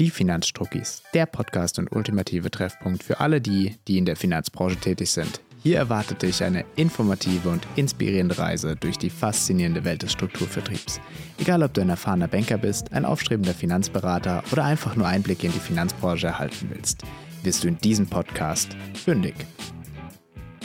Die 0.00 0.10
Finanzstruckis, 0.10 1.04
der 1.14 1.24
Podcast 1.24 1.78
und 1.78 1.94
ultimative 1.94 2.50
Treffpunkt 2.50 3.04
für 3.04 3.20
alle 3.20 3.40
die, 3.40 3.76
die 3.86 3.96
in 3.96 4.04
der 4.04 4.16
Finanzbranche 4.16 4.74
tätig 4.74 5.12
sind. 5.12 5.40
Hier 5.62 5.76
erwartet 5.76 6.22
dich 6.22 6.42
eine 6.42 6.64
informative 6.74 7.48
und 7.48 7.64
inspirierende 7.76 8.36
Reise 8.36 8.74
durch 8.74 8.98
die 8.98 9.08
faszinierende 9.08 9.84
Welt 9.84 10.02
des 10.02 10.10
Strukturvertriebs. 10.10 11.00
Egal, 11.38 11.62
ob 11.62 11.74
du 11.74 11.80
ein 11.80 11.90
erfahrener 11.90 12.26
Banker 12.26 12.58
bist, 12.58 12.92
ein 12.92 13.04
aufstrebender 13.04 13.54
Finanzberater 13.54 14.42
oder 14.50 14.64
einfach 14.64 14.96
nur 14.96 15.06
Einblicke 15.06 15.46
in 15.46 15.52
die 15.52 15.60
Finanzbranche 15.60 16.26
erhalten 16.26 16.70
willst, 16.70 17.04
wirst 17.44 17.62
du 17.62 17.68
in 17.68 17.78
diesem 17.78 18.08
Podcast 18.08 18.76
fündig. 18.94 19.36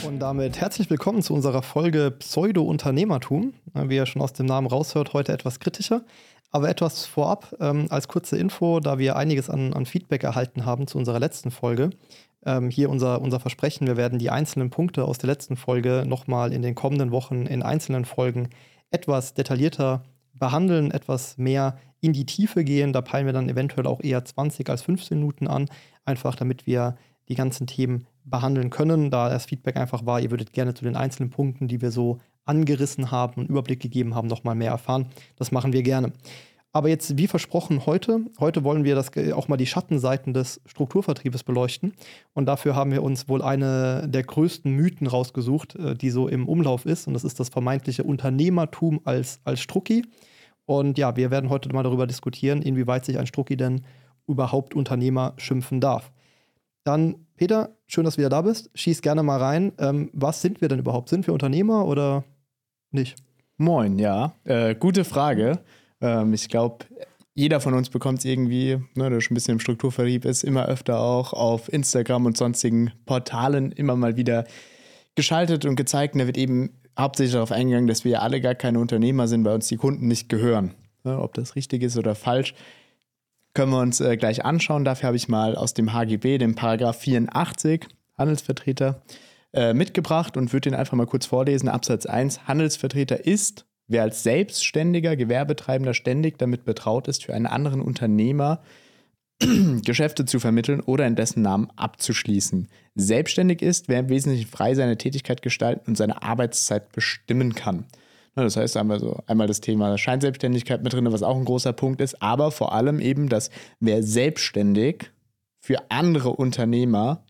Und 0.05 0.19
damit 0.19 0.61
herzlich 0.61 0.89
willkommen 0.89 1.21
zu 1.21 1.33
unserer 1.33 1.61
Folge 1.61 2.11
Pseudo-Unternehmertum. 2.11 3.53
Wie 3.73 3.95
ihr 3.95 4.05
schon 4.05 4.21
aus 4.21 4.31
dem 4.31 4.45
Namen 4.45 4.67
raushört, 4.67 5.13
heute 5.13 5.33
etwas 5.33 5.59
kritischer. 5.59 6.03
Aber 6.51 6.69
etwas 6.69 7.05
vorab 7.05 7.55
ähm, 7.59 7.87
als 7.89 8.07
kurze 8.07 8.37
Info, 8.37 8.79
da 8.79 8.97
wir 8.97 9.17
einiges 9.17 9.49
an, 9.49 9.73
an, 9.73 9.85
Feedback 9.85 10.23
erhalten 10.23 10.65
haben 10.65 10.87
zu 10.87 10.97
unserer 10.97 11.19
letzten 11.19 11.51
Folge. 11.51 11.89
Ähm, 12.45 12.69
hier 12.69 12.89
unser, 12.89 13.21
unser 13.21 13.39
Versprechen, 13.39 13.87
wir 13.87 13.97
werden 13.97 14.19
die 14.19 14.29
einzelnen 14.29 14.69
Punkte 14.69 15.03
aus 15.03 15.17
der 15.17 15.27
letzten 15.27 15.57
Folge 15.57 16.05
nochmal 16.07 16.53
in 16.53 16.61
den 16.61 16.75
kommenden 16.75 17.11
Wochen 17.11 17.45
in 17.45 17.61
einzelnen 17.61 18.05
Folgen 18.05 18.49
etwas 18.91 19.33
detaillierter 19.33 20.03
behandeln, 20.33 20.91
etwas 20.91 21.37
mehr 21.37 21.77
in 21.99 22.13
die 22.13 22.25
Tiefe 22.25 22.63
gehen. 22.63 22.93
Da 22.93 23.01
peilen 23.01 23.25
wir 23.25 23.33
dann 23.33 23.49
eventuell 23.49 23.85
auch 23.85 24.01
eher 24.01 24.23
20 24.23 24.69
als 24.69 24.81
15 24.81 25.19
Minuten 25.19 25.47
an, 25.47 25.69
einfach 26.05 26.35
damit 26.35 26.65
wir 26.65 26.95
die 27.29 27.35
ganzen 27.35 27.67
Themen 27.67 28.07
behandeln 28.25 28.69
können, 28.69 29.11
da 29.11 29.29
das 29.29 29.45
Feedback 29.45 29.77
einfach 29.77 30.05
war, 30.05 30.19
ihr 30.19 30.31
würdet 30.31 30.51
gerne 30.53 30.73
zu 30.73 30.83
den 30.83 30.95
einzelnen 30.95 31.29
Punkten, 31.29 31.67
die 31.67 31.81
wir 31.81 31.91
so 31.91 32.19
angerissen 32.45 33.11
haben 33.11 33.41
und 33.41 33.49
Überblick 33.49 33.79
gegeben 33.79 34.15
haben, 34.15 34.27
nochmal 34.27 34.55
mehr 34.55 34.71
erfahren. 34.71 35.05
Das 35.37 35.51
machen 35.51 35.71
wir 35.71 35.83
gerne. 35.83 36.11
Aber 36.71 36.87
jetzt, 36.87 37.17
wie 37.17 37.27
versprochen, 37.27 37.87
heute, 37.87 38.21
heute 38.39 38.63
wollen 38.63 38.83
wir 38.83 38.93
das 38.93 39.09
auch 39.33 39.47
mal 39.47 39.57
die 39.57 39.65
Schattenseiten 39.65 40.35
des 40.35 40.61
Strukturvertriebes 40.67 41.43
beleuchten. 41.43 41.93
Und 42.33 42.45
dafür 42.45 42.75
haben 42.75 42.91
wir 42.91 43.01
uns 43.01 43.27
wohl 43.27 43.41
eine 43.41 44.07
der 44.07 44.23
größten 44.23 44.71
Mythen 44.71 45.07
rausgesucht, 45.07 45.75
äh, 45.75 45.95
die 45.95 46.11
so 46.11 46.27
im 46.27 46.47
Umlauf 46.47 46.85
ist. 46.85 47.07
Und 47.07 47.15
das 47.15 47.23
ist 47.23 47.39
das 47.39 47.49
vermeintliche 47.49 48.03
Unternehmertum 48.03 49.01
als, 49.03 49.39
als 49.45 49.61
Strucki. 49.61 50.05
Und 50.65 50.99
ja, 50.99 51.15
wir 51.15 51.31
werden 51.31 51.49
heute 51.49 51.73
mal 51.73 51.81
darüber 51.81 52.05
diskutieren, 52.05 52.61
inwieweit 52.61 53.03
sich 53.03 53.17
ein 53.17 53.25
Strucki 53.25 53.57
denn 53.57 53.81
überhaupt 54.27 54.75
Unternehmer 54.75 55.33
schimpfen 55.37 55.81
darf. 55.81 56.11
Dann, 56.83 57.27
Peter, 57.35 57.75
schön, 57.87 58.05
dass 58.05 58.15
du 58.15 58.19
wieder 58.19 58.29
da 58.29 58.41
bist. 58.41 58.69
Schieß 58.73 59.01
gerne 59.01 59.23
mal 59.23 59.37
rein. 59.37 59.73
Ähm, 59.77 60.09
was 60.13 60.41
sind 60.41 60.61
wir 60.61 60.67
denn 60.67 60.79
überhaupt? 60.79 61.09
Sind 61.09 61.27
wir 61.27 61.33
Unternehmer 61.33 61.85
oder 61.85 62.23
nicht? 62.91 63.17
Moin, 63.57 63.99
ja. 63.99 64.33
Äh, 64.45 64.75
gute 64.75 65.03
Frage. 65.03 65.59
Ähm, 66.01 66.33
ich 66.33 66.47
glaube, 66.47 66.85
jeder 67.33 67.59
von 67.59 67.73
uns 67.73 67.89
bekommt 67.89 68.19
es 68.19 68.25
irgendwie, 68.25 68.77
ne, 68.95 69.09
der 69.09 69.21
schon 69.21 69.33
ein 69.33 69.35
bisschen 69.35 69.53
im 69.53 69.59
Strukturvertrieb 69.59 70.25
ist, 70.25 70.43
immer 70.43 70.65
öfter 70.65 70.99
auch 70.99 71.33
auf 71.33 71.71
Instagram 71.71 72.25
und 72.25 72.37
sonstigen 72.37 72.91
Portalen 73.05 73.71
immer 73.71 73.95
mal 73.95 74.17
wieder 74.17 74.45
geschaltet 75.15 75.65
und 75.65 75.75
gezeigt. 75.75 76.15
Und 76.15 76.19
da 76.19 76.27
wird 76.27 76.37
eben 76.37 76.71
hauptsächlich 76.97 77.33
darauf 77.33 77.51
eingegangen, 77.51 77.87
dass 77.87 78.03
wir 78.05 78.21
alle 78.21 78.41
gar 78.41 78.55
keine 78.55 78.79
Unternehmer 78.79 79.27
sind, 79.27 79.45
weil 79.45 79.55
uns 79.55 79.67
die 79.67 79.77
Kunden 79.77 80.07
nicht 80.07 80.29
gehören. 80.29 80.73
Ne, 81.03 81.17
ob 81.17 81.33
das 81.33 81.55
richtig 81.55 81.81
ist 81.81 81.97
oder 81.97 82.13
falsch, 82.13 82.53
können 83.53 83.71
wir 83.71 83.79
uns 83.79 83.99
äh, 83.99 84.17
gleich 84.17 84.45
anschauen. 84.45 84.85
Dafür 84.85 85.07
habe 85.07 85.17
ich 85.17 85.27
mal 85.27 85.55
aus 85.55 85.73
dem 85.73 85.93
HGB, 85.93 86.37
dem 86.37 86.55
Paragraph 86.55 86.99
84, 86.99 87.87
Handelsvertreter, 88.17 89.01
äh, 89.53 89.73
mitgebracht 89.73 90.37
und 90.37 90.53
würde 90.53 90.69
den 90.69 90.75
einfach 90.75 90.95
mal 90.95 91.07
kurz 91.07 91.25
vorlesen. 91.25 91.69
Absatz 91.69 92.05
1. 92.05 92.47
Handelsvertreter 92.47 93.25
ist, 93.25 93.65
wer 93.87 94.03
als 94.03 94.23
selbstständiger 94.23 95.15
Gewerbetreibender 95.15 95.93
ständig 95.93 96.37
damit 96.37 96.65
betraut 96.65 97.07
ist, 97.07 97.25
für 97.25 97.33
einen 97.33 97.47
anderen 97.47 97.81
Unternehmer 97.81 98.61
Geschäfte 99.83 100.25
zu 100.25 100.39
vermitteln 100.39 100.81
oder 100.81 101.07
in 101.07 101.15
dessen 101.15 101.41
Namen 101.41 101.69
abzuschließen. 101.75 102.67
Selbstständig 102.95 103.61
ist, 103.61 103.87
wer 103.87 104.01
im 104.01 104.09
Wesentlichen 104.09 104.49
frei 104.49 104.75
seine 104.75 104.97
Tätigkeit 104.97 105.41
gestalten 105.41 105.89
und 105.89 105.95
seine 105.95 106.21
Arbeitszeit 106.21 106.91
bestimmen 106.91 107.55
kann. 107.55 107.85
Das 108.35 108.55
heißt, 108.55 108.75
da 108.75 108.79
haben 108.79 108.89
wir 108.89 108.99
so 108.99 109.21
einmal 109.27 109.47
das 109.47 109.61
Thema 109.61 109.97
Scheinselbstständigkeit 109.97 110.83
mit 110.83 110.93
drin, 110.93 111.11
was 111.11 111.23
auch 111.23 111.35
ein 111.35 111.45
großer 111.45 111.73
Punkt 111.73 112.01
ist, 112.01 112.21
aber 112.21 112.51
vor 112.51 112.73
allem 112.73 112.99
eben, 112.99 113.29
dass 113.29 113.49
wer 113.79 114.03
selbstständig 114.03 115.11
für 115.59 115.89
andere 115.89 116.31
Unternehmer 116.31 117.25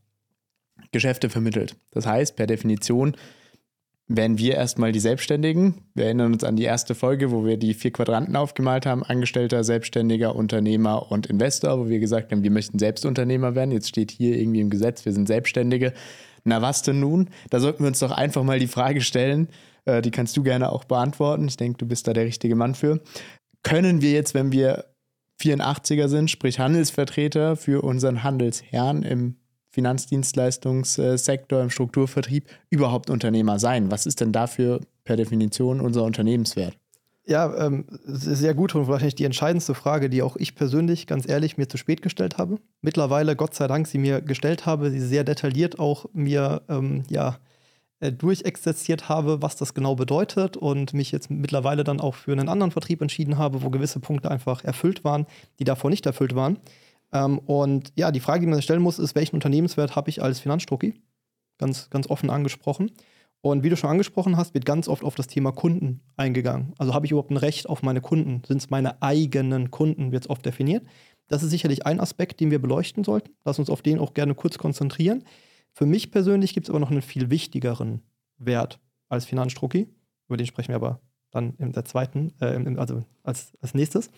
Geschäfte 0.91 1.29
vermittelt. 1.29 1.75
Das 1.91 2.05
heißt, 2.05 2.35
per 2.35 2.47
Definition 2.47 3.15
wären 4.07 4.39
wir 4.39 4.55
erstmal 4.55 4.91
die 4.91 4.99
Selbstständigen. 4.99 5.85
Wir 5.93 6.05
erinnern 6.05 6.33
uns 6.33 6.43
an 6.43 6.55
die 6.55 6.63
erste 6.63 6.95
Folge, 6.95 7.31
wo 7.31 7.45
wir 7.45 7.57
die 7.57 7.75
vier 7.75 7.91
Quadranten 7.91 8.35
aufgemalt 8.35 8.85
haben: 8.85 9.03
Angestellter, 9.03 9.63
Selbstständiger, 9.63 10.35
Unternehmer 10.35 11.11
und 11.11 11.27
Investor, 11.27 11.79
wo 11.79 11.89
wir 11.89 11.99
gesagt 11.99 12.31
haben, 12.31 12.43
wir 12.43 12.51
möchten 12.51 12.79
Selbstunternehmer 12.79 13.55
werden. 13.55 13.71
Jetzt 13.71 13.89
steht 13.89 14.11
hier 14.11 14.37
irgendwie 14.37 14.61
im 14.61 14.69
Gesetz, 14.69 15.05
wir 15.05 15.13
sind 15.13 15.27
Selbstständige. 15.27 15.93
Na 16.43 16.61
was 16.61 16.81
denn 16.81 16.99
nun? 16.99 17.29
Da 17.49 17.59
sollten 17.59 17.83
wir 17.83 17.87
uns 17.87 17.99
doch 17.99 18.11
einfach 18.11 18.43
mal 18.43 18.59
die 18.59 18.67
Frage 18.67 19.01
stellen, 19.01 19.49
äh, 19.89 20.01
die 20.01 20.11
kannst 20.11 20.35
du 20.37 20.43
gerne 20.43 20.71
auch 20.71 20.83
beantworten. 20.83 21.47
Ich 21.47 21.57
denke, 21.57 21.77
du 21.77 21.85
bist 21.85 22.07
da 22.07 22.13
der 22.13 22.25
richtige 22.25 22.55
Mann 22.55 22.75
für. 22.75 23.01
Können 23.63 24.01
wir 24.01 24.11
jetzt, 24.11 24.33
wenn 24.33 24.51
wir 24.51 24.85
84er 25.41 26.07
sind, 26.07 26.29
sprich 26.29 26.59
Handelsvertreter 26.59 27.55
für 27.55 27.83
unseren 27.83 28.23
Handelsherrn 28.23 29.03
im 29.03 29.35
Finanzdienstleistungssektor, 29.69 31.61
im 31.61 31.69
Strukturvertrieb, 31.69 32.45
überhaupt 32.69 33.09
Unternehmer 33.09 33.59
sein? 33.59 33.91
Was 33.91 34.05
ist 34.05 34.19
denn 34.21 34.31
dafür 34.31 34.81
per 35.03 35.15
Definition 35.15 35.79
unser 35.79 36.03
Unternehmenswert? 36.03 36.77
Ja, 37.25 37.55
ähm, 37.63 37.85
sehr 38.05 38.55
gut 38.55 38.73
und 38.73 38.87
wahrscheinlich 38.87 39.13
die 39.13 39.23
entscheidendste 39.23 39.75
Frage, 39.75 40.09
die 40.09 40.23
auch 40.23 40.35
ich 40.35 40.55
persönlich 40.55 41.05
ganz 41.05 41.29
ehrlich 41.29 41.57
mir 41.57 41.69
zu 41.69 41.77
spät 41.77 42.01
gestellt 42.01 42.39
habe. 42.39 42.57
Mittlerweile, 42.81 43.35
Gott 43.35 43.53
sei 43.53 43.67
Dank, 43.67 43.85
sie 43.85 43.99
mir 43.99 44.19
gestellt 44.21 44.65
habe, 44.65 44.89
sie 44.89 44.99
sehr 44.99 45.23
detailliert 45.23 45.77
auch 45.77 46.07
mir 46.11 46.63
ähm, 46.69 47.03
ja, 47.07 47.37
äh, 47.99 48.11
durchexerziert 48.11 49.09
habe, 49.09 49.41
was 49.41 49.55
das 49.55 49.73
genau 49.73 49.95
bedeutet 49.95 50.55
und 50.57 50.93
mich 50.93 51.11
jetzt 51.11 51.29
mittlerweile 51.29 51.83
dann 51.83 51.99
auch 51.99 52.15
für 52.15 52.31
einen 52.31 52.49
anderen 52.49 52.71
Vertrieb 52.71 53.01
entschieden 53.01 53.37
habe, 53.37 53.61
wo 53.61 53.69
gewisse 53.69 53.99
Punkte 53.99 54.31
einfach 54.31 54.63
erfüllt 54.63 55.03
waren, 55.03 55.25
die 55.59 55.65
davor 55.65 55.89
nicht 55.89 56.05
erfüllt 56.05 56.35
waren. 56.35 56.59
Ähm, 57.11 57.39
und 57.39 57.91
ja, 57.95 58.11
die 58.11 58.19
Frage, 58.19 58.41
die 58.41 58.47
man 58.47 58.61
stellen 58.61 58.81
muss, 58.81 58.99
ist, 58.99 59.15
welchen 59.15 59.35
Unternehmenswert 59.35 59.95
habe 59.95 60.09
ich 60.09 60.21
als 60.21 60.39
Finanzstrucki? 60.39 60.93
Ganz, 61.57 61.89
ganz 61.89 62.09
offen 62.09 62.29
angesprochen. 62.29 62.91
Und 63.41 63.63
wie 63.63 63.69
du 63.69 63.77
schon 63.77 63.89
angesprochen 63.89 64.37
hast, 64.37 64.53
wird 64.53 64.65
ganz 64.65 64.87
oft 64.87 65.03
auf 65.03 65.15
das 65.15 65.27
Thema 65.27 65.51
Kunden 65.51 66.01
eingegangen. 66.17 66.73
Also 66.77 66.93
habe 66.93 67.05
ich 67.05 67.11
überhaupt 67.11 67.31
ein 67.31 67.37
Recht 67.37 67.69
auf 67.69 67.83
meine 67.83 68.01
Kunden? 68.01 68.43
Sind 68.45 68.57
es 68.57 68.69
meine 68.69 69.01
eigenen 69.01 69.71
Kunden, 69.71 70.11
wird 70.11 70.23
es 70.23 70.29
oft 70.29 70.45
definiert. 70.45 70.85
Das 71.27 71.43
ist 71.43 71.51
sicherlich 71.51 71.85
ein 71.85 71.99
Aspekt, 71.99 72.39
den 72.39 72.51
wir 72.51 72.59
beleuchten 72.59 73.03
sollten. 73.03 73.31
Lass 73.45 73.59
uns 73.59 73.69
auf 73.69 73.81
den 73.81 73.99
auch 73.99 74.13
gerne 74.13 74.35
kurz 74.35 74.57
konzentrieren. 74.57 75.23
Für 75.73 75.85
mich 75.85 76.11
persönlich 76.11 76.53
gibt 76.53 76.65
es 76.65 76.69
aber 76.69 76.79
noch 76.79 76.91
einen 76.91 77.01
viel 77.01 77.29
wichtigeren 77.29 78.01
Wert 78.37 78.79
als 79.07 79.25
Finanzstrucki. 79.25 79.87
Über 80.27 80.37
den 80.37 80.45
sprechen 80.45 80.69
wir 80.69 80.75
aber 80.75 81.01
dann 81.31 81.53
in 81.57 81.71
der 81.71 81.85
zweiten, 81.85 82.33
äh, 82.39 82.75
also 82.77 83.03
als, 83.23 83.53
als 83.61 83.73
nächstes. 83.73 84.09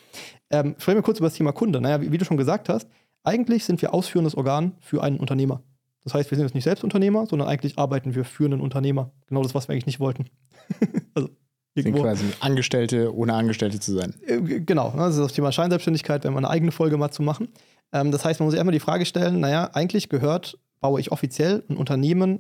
Ähm, 0.50 0.76
sprechen 0.78 0.98
wir 0.98 1.04
kurz 1.04 1.20
über 1.20 1.28
das 1.28 1.36
Thema 1.36 1.52
Kunde. 1.52 1.82
Naja, 1.82 2.02
wie, 2.02 2.12
wie, 2.12 2.18
du 2.18 2.26
schon 2.26 2.38
gesagt 2.38 2.70
hast, 2.70 2.88
eigentlich 3.24 3.66
sind 3.66 3.82
wir 3.82 3.94
ausführendes 3.94 4.36
Organ 4.36 4.74
für 4.80 5.04
einen 5.04 5.20
Unternehmer. 5.20 5.62
Das 6.04 6.14
heißt, 6.14 6.32
wir 6.32 6.36
sind 6.36 6.46
jetzt 6.46 6.56
nicht 6.56 6.64
Selbstunternehmer, 6.64 7.28
sondern 7.28 7.48
eigentlich 7.48 7.78
arbeiten 7.78 8.16
wir 8.16 8.26
für 8.26 8.46
einen 8.46 8.62
Unternehmer. 8.62 9.12
Genau 9.28 9.44
das, 9.44 9.54
was 9.54 9.68
wir 9.68 9.74
eigentlich 9.74 9.86
nicht 9.86 10.00
wollten. 10.00 10.26
also, 11.14 11.30
sind 11.76 11.96
quasi 11.96 12.26
Angestellte, 12.40 13.16
ohne 13.16 13.34
Angestellte 13.34 13.80
zu 13.80 13.94
sein. 13.94 14.14
Äh, 14.26 14.42
genau, 14.42 14.92
ne, 14.92 14.98
das 14.98 15.16
ist 15.16 15.22
das 15.22 15.34
Thema 15.34 15.52
Scheinselbstständigkeit, 15.52 16.24
wenn 16.24 16.34
wir 16.34 16.40
eine 16.40 16.50
eigene 16.50 16.72
Folge 16.72 16.98
mal 16.98 17.12
zu 17.12 17.22
machen. 17.24 17.50
Ähm, 17.94 18.12
das 18.12 18.26
heißt, 18.26 18.40
man 18.40 18.48
muss 18.48 18.52
sich 18.52 18.60
einmal 18.60 18.74
die 18.74 18.80
Frage 18.80 19.06
stellen, 19.06 19.40
naja, 19.40 19.70
eigentlich 19.74 20.10
gehört 20.10 20.58
baue 20.82 21.00
ich 21.00 21.12
offiziell 21.12 21.64
ein 21.70 21.78
Unternehmen 21.78 22.40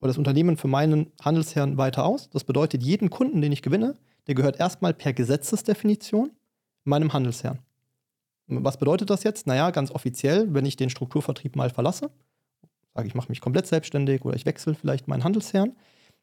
oder 0.00 0.08
das 0.08 0.18
Unternehmen 0.18 0.56
für 0.56 0.68
meinen 0.68 1.12
Handelsherrn 1.22 1.78
weiter 1.78 2.04
aus. 2.04 2.28
Das 2.30 2.44
bedeutet, 2.44 2.82
jeden 2.82 3.10
Kunden, 3.10 3.40
den 3.40 3.52
ich 3.52 3.62
gewinne, 3.62 3.96
der 4.26 4.34
gehört 4.34 4.60
erstmal 4.60 4.92
per 4.92 5.12
Gesetzesdefinition 5.12 6.30
meinem 6.84 7.12
Handelsherrn. 7.12 7.60
Was 8.46 8.78
bedeutet 8.78 9.10
das 9.10 9.22
jetzt? 9.22 9.46
Naja, 9.46 9.70
ganz 9.70 9.90
offiziell, 9.90 10.52
wenn 10.52 10.66
ich 10.66 10.76
den 10.76 10.90
Strukturvertrieb 10.90 11.54
mal 11.56 11.70
verlasse, 11.70 12.10
sage 12.94 13.06
ich, 13.06 13.14
mache 13.14 13.28
mich 13.28 13.40
komplett 13.40 13.66
selbstständig 13.66 14.24
oder 14.24 14.34
ich 14.34 14.46
wechsle 14.46 14.74
vielleicht 14.74 15.06
meinen 15.06 15.22
Handelsherrn, 15.22 15.76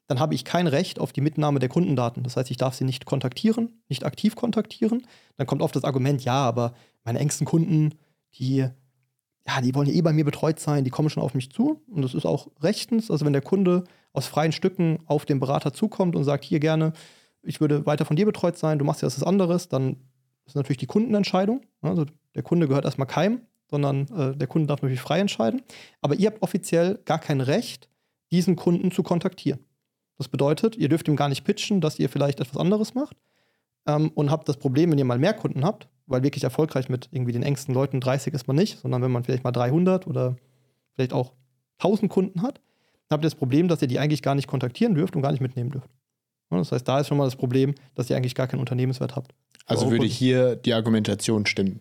dann 0.08 0.20
habe 0.20 0.34
ich 0.34 0.44
kein 0.44 0.66
Recht 0.66 0.98
auf 0.98 1.12
die 1.12 1.20
Mitnahme 1.20 1.58
der 1.58 1.68
Kundendaten. 1.68 2.22
Das 2.22 2.36
heißt, 2.36 2.50
ich 2.50 2.56
darf 2.56 2.74
sie 2.74 2.84
nicht 2.84 3.06
kontaktieren, 3.06 3.82
nicht 3.88 4.04
aktiv 4.04 4.36
kontaktieren. 4.36 5.06
Dann 5.36 5.46
kommt 5.46 5.62
oft 5.62 5.76
das 5.76 5.84
Argument, 5.84 6.24
ja, 6.24 6.34
aber 6.34 6.74
meine 7.04 7.18
engsten 7.18 7.46
Kunden, 7.46 7.94
die 8.34 8.68
ja, 9.48 9.62
die 9.62 9.74
wollen 9.74 9.88
ja 9.88 9.94
eh 9.94 10.02
bei 10.02 10.12
mir 10.12 10.26
betreut 10.26 10.60
sein, 10.60 10.84
die 10.84 10.90
kommen 10.90 11.08
schon 11.08 11.22
auf 11.22 11.32
mich 11.32 11.50
zu. 11.50 11.82
Und 11.88 12.02
das 12.02 12.12
ist 12.12 12.26
auch 12.26 12.48
rechtens. 12.60 13.10
Also 13.10 13.24
wenn 13.24 13.32
der 13.32 13.40
Kunde 13.40 13.84
aus 14.12 14.26
freien 14.26 14.52
Stücken 14.52 14.98
auf 15.06 15.24
den 15.24 15.40
Berater 15.40 15.72
zukommt 15.72 16.16
und 16.16 16.24
sagt, 16.24 16.44
hier 16.44 16.60
gerne, 16.60 16.92
ich 17.42 17.58
würde 17.60 17.86
weiter 17.86 18.04
von 18.04 18.16
dir 18.16 18.26
betreut 18.26 18.58
sein, 18.58 18.78
du 18.78 18.84
machst 18.84 19.00
ja 19.00 19.06
was 19.06 19.22
anderes, 19.22 19.68
dann 19.68 19.96
ist 20.44 20.54
natürlich 20.54 20.76
die 20.76 20.86
Kundenentscheidung. 20.86 21.62
Also 21.80 22.04
der 22.34 22.42
Kunde 22.42 22.68
gehört 22.68 22.84
erstmal 22.84 23.06
keinem, 23.06 23.40
sondern 23.70 24.06
äh, 24.08 24.36
der 24.36 24.48
Kunde 24.48 24.66
darf 24.66 24.82
natürlich 24.82 25.00
frei 25.00 25.18
entscheiden. 25.20 25.62
Aber 26.02 26.14
ihr 26.16 26.26
habt 26.26 26.42
offiziell 26.42 26.98
gar 27.06 27.18
kein 27.18 27.40
Recht, 27.40 27.88
diesen 28.30 28.54
Kunden 28.54 28.90
zu 28.90 29.02
kontaktieren. 29.02 29.60
Das 30.18 30.28
bedeutet, 30.28 30.76
ihr 30.76 30.90
dürft 30.90 31.08
ihm 31.08 31.16
gar 31.16 31.30
nicht 31.30 31.44
pitchen, 31.44 31.80
dass 31.80 31.98
ihr 31.98 32.10
vielleicht 32.10 32.40
etwas 32.40 32.58
anderes 32.58 32.94
macht. 32.94 33.16
Ähm, 33.86 34.10
und 34.14 34.30
habt 34.30 34.46
das 34.46 34.58
Problem, 34.58 34.90
wenn 34.90 34.98
ihr 34.98 35.06
mal 35.06 35.18
mehr 35.18 35.32
Kunden 35.32 35.64
habt, 35.64 35.88
weil 36.08 36.22
wirklich 36.22 36.44
erfolgreich 36.44 36.88
mit 36.88 37.08
irgendwie 37.12 37.32
den 37.32 37.42
engsten 37.42 37.74
Leuten 37.74 38.00
30 38.00 38.34
ist 38.34 38.48
man 38.48 38.56
nicht, 38.56 38.78
sondern 38.78 39.02
wenn 39.02 39.10
man 39.10 39.24
vielleicht 39.24 39.44
mal 39.44 39.52
300 39.52 40.06
oder 40.06 40.36
vielleicht 40.94 41.12
auch 41.12 41.32
1000 41.78 42.10
Kunden 42.10 42.42
hat, 42.42 42.56
dann 43.08 43.16
habt 43.16 43.24
ihr 43.24 43.30
das 43.30 43.34
Problem, 43.34 43.68
dass 43.68 43.80
ihr 43.82 43.88
die 43.88 43.98
eigentlich 43.98 44.22
gar 44.22 44.34
nicht 44.34 44.48
kontaktieren 44.48 44.94
dürft 44.94 45.14
und 45.14 45.22
gar 45.22 45.32
nicht 45.32 45.40
mitnehmen 45.40 45.70
dürft. 45.70 45.88
Das 46.50 46.72
heißt, 46.72 46.88
da 46.88 47.00
ist 47.00 47.08
schon 47.08 47.18
mal 47.18 47.26
das 47.26 47.36
Problem, 47.36 47.74
dass 47.94 48.08
ihr 48.08 48.16
eigentlich 48.16 48.34
gar 48.34 48.46
keinen 48.46 48.60
Unternehmenswert 48.60 49.16
habt. 49.16 49.34
Also 49.66 49.90
würde 49.90 50.06
hier 50.06 50.56
die 50.56 50.72
Argumentation 50.72 51.44
stimmen. 51.44 51.80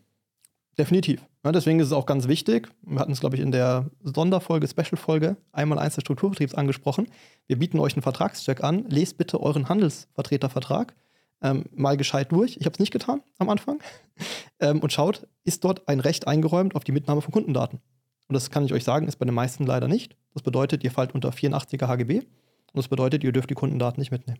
Definitiv. 0.77 1.25
Ja, 1.43 1.51
deswegen 1.51 1.79
ist 1.79 1.87
es 1.87 1.93
auch 1.93 2.05
ganz 2.05 2.27
wichtig. 2.27 2.69
Wir 2.81 2.99
hatten 2.99 3.13
es, 3.13 3.21
glaube 3.21 3.37
ich, 3.37 3.41
in 3.41 3.51
der 3.51 3.89
Sonderfolge, 4.03 4.67
Special-Folge, 4.67 5.37
einmal 5.53 5.79
eins 5.79 5.95
des 5.95 6.01
Strukturvertriebs 6.01 6.53
angesprochen. 6.53 7.07
Wir 7.47 7.57
bieten 7.57 7.79
euch 7.79 7.93
einen 7.93 8.03
Vertragscheck 8.03 8.63
an. 8.63 8.85
Lest 8.89 9.17
bitte 9.17 9.41
euren 9.41 9.69
Handelsvertretervertrag 9.69 10.93
ähm, 11.41 11.65
mal 11.75 11.97
gescheit 11.97 12.31
durch. 12.31 12.57
Ich 12.57 12.65
habe 12.65 12.73
es 12.73 12.79
nicht 12.79 12.91
getan 12.91 13.21
am 13.37 13.49
Anfang. 13.49 13.79
ähm, 14.59 14.79
und 14.79 14.91
schaut, 14.91 15.27
ist 15.43 15.63
dort 15.63 15.87
ein 15.87 15.99
Recht 15.99 16.27
eingeräumt 16.27 16.75
auf 16.75 16.83
die 16.83 16.91
Mitnahme 16.91 17.21
von 17.21 17.31
Kundendaten? 17.31 17.79
Und 18.27 18.33
das 18.33 18.49
kann 18.49 18.65
ich 18.65 18.73
euch 18.73 18.83
sagen, 18.83 19.07
ist 19.07 19.17
bei 19.17 19.25
den 19.25 19.35
meisten 19.35 19.65
leider 19.65 19.87
nicht. 19.87 20.15
Das 20.33 20.43
bedeutet, 20.43 20.83
ihr 20.83 20.91
fallt 20.91 21.13
unter 21.13 21.29
84er 21.29 21.87
HGB. 21.87 22.19
Und 22.19 22.27
das 22.73 22.87
bedeutet, 22.89 23.23
ihr 23.23 23.31
dürft 23.31 23.49
die 23.49 23.55
Kundendaten 23.55 24.01
nicht 24.01 24.11
mitnehmen. 24.11 24.39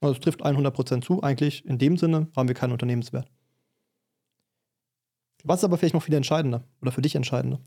Also 0.00 0.14
es 0.14 0.20
trifft 0.20 0.44
100% 0.44 1.02
zu. 1.02 1.22
Eigentlich 1.22 1.66
in 1.66 1.78
dem 1.78 1.96
Sinne 1.98 2.28
haben 2.34 2.48
wir 2.48 2.54
keinen 2.54 2.72
Unternehmenswert. 2.72 3.30
Was 5.44 5.60
ist 5.60 5.64
aber 5.64 5.78
vielleicht 5.78 5.94
noch 5.94 6.02
viel 6.02 6.14
entscheidender 6.14 6.64
oder 6.80 6.92
für 6.92 7.02
dich 7.02 7.14
entscheidender? 7.14 7.60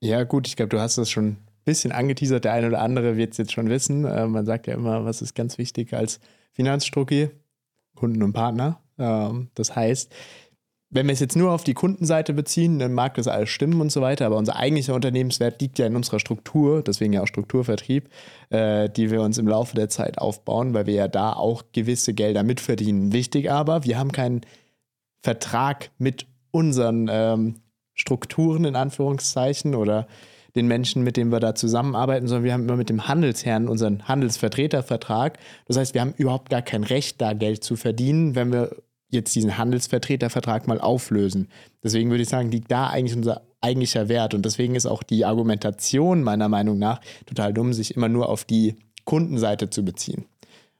Ja, 0.00 0.24
gut, 0.24 0.46
ich 0.46 0.56
glaube, 0.56 0.68
du 0.68 0.80
hast 0.80 0.98
das 0.98 1.10
schon 1.10 1.26
ein 1.26 1.38
bisschen 1.64 1.92
angeteasert. 1.92 2.44
Der 2.44 2.52
eine 2.52 2.68
oder 2.68 2.82
andere 2.82 3.16
wird 3.16 3.32
es 3.32 3.38
jetzt 3.38 3.52
schon 3.52 3.68
wissen. 3.68 4.04
Äh, 4.04 4.26
man 4.26 4.46
sagt 4.46 4.66
ja 4.66 4.74
immer, 4.74 5.04
was 5.04 5.22
ist 5.22 5.34
ganz 5.34 5.58
wichtig 5.58 5.94
als 5.94 6.20
Finanzstrucki? 6.52 7.30
Kunden 7.96 8.22
und 8.22 8.32
Partner. 8.32 8.80
Ähm, 8.98 9.48
das 9.54 9.74
heißt, 9.74 10.12
wenn 10.88 11.06
wir 11.06 11.12
es 11.12 11.20
jetzt 11.20 11.36
nur 11.36 11.50
auf 11.50 11.64
die 11.64 11.74
Kundenseite 11.74 12.32
beziehen, 12.32 12.78
dann 12.78 12.92
mag 12.92 13.14
das 13.14 13.26
alles 13.26 13.50
stimmen 13.50 13.80
und 13.80 13.90
so 13.90 14.00
weiter, 14.00 14.26
aber 14.26 14.36
unser 14.36 14.56
eigentlicher 14.56 14.94
Unternehmenswert 14.94 15.60
liegt 15.60 15.78
ja 15.78 15.86
in 15.86 15.96
unserer 15.96 16.20
Struktur, 16.20 16.82
deswegen 16.82 17.12
ja 17.12 17.22
auch 17.22 17.26
Strukturvertrieb, 17.26 18.08
äh, 18.50 18.88
die 18.88 19.10
wir 19.10 19.20
uns 19.22 19.36
im 19.38 19.48
Laufe 19.48 19.74
der 19.74 19.88
Zeit 19.88 20.18
aufbauen, 20.18 20.74
weil 20.74 20.86
wir 20.86 20.94
ja 20.94 21.08
da 21.08 21.32
auch 21.32 21.64
gewisse 21.72 22.14
Gelder 22.14 22.44
mitverdienen. 22.44 23.12
Wichtig 23.12 23.50
aber, 23.50 23.84
wir 23.84 23.98
haben 23.98 24.12
keinen 24.12 24.42
Vertrag 25.22 25.90
mit 25.98 26.26
unseren 26.52 27.08
ähm, 27.10 27.56
Strukturen 27.94 28.64
in 28.64 28.76
Anführungszeichen 28.76 29.74
oder 29.74 30.06
den 30.56 30.66
Menschen, 30.66 31.02
mit 31.02 31.16
denen 31.16 31.30
wir 31.30 31.40
da 31.40 31.54
zusammenarbeiten, 31.54 32.26
sondern 32.26 32.44
wir 32.44 32.52
haben 32.52 32.64
immer 32.64 32.76
mit 32.76 32.88
dem 32.88 33.06
Handelsherrn 33.06 33.68
unseren 33.68 34.08
Handelsvertretervertrag. 34.08 35.38
Das 35.66 35.76
heißt, 35.76 35.94
wir 35.94 36.00
haben 36.00 36.14
überhaupt 36.16 36.50
gar 36.50 36.62
kein 36.62 36.84
Recht, 36.84 37.20
da 37.20 37.34
Geld 37.34 37.62
zu 37.62 37.76
verdienen, 37.76 38.34
wenn 38.34 38.52
wir 38.52 38.76
jetzt 39.08 39.34
diesen 39.34 39.56
Handelsvertretervertrag 39.56 40.66
mal 40.66 40.80
auflösen. 40.80 41.48
Deswegen 41.84 42.10
würde 42.10 42.22
ich 42.22 42.28
sagen, 42.28 42.50
liegt 42.50 42.70
da 42.70 42.88
eigentlich 42.88 43.16
unser 43.16 43.42
eigentlicher 43.60 44.08
Wert. 44.08 44.34
Und 44.34 44.44
deswegen 44.44 44.74
ist 44.74 44.86
auch 44.86 45.02
die 45.02 45.24
Argumentation 45.24 46.22
meiner 46.22 46.48
Meinung 46.48 46.78
nach 46.78 47.00
total 47.26 47.52
dumm, 47.52 47.72
sich 47.72 47.94
immer 47.94 48.08
nur 48.08 48.28
auf 48.28 48.44
die 48.44 48.76
Kundenseite 49.04 49.70
zu 49.70 49.84
beziehen. 49.84 50.26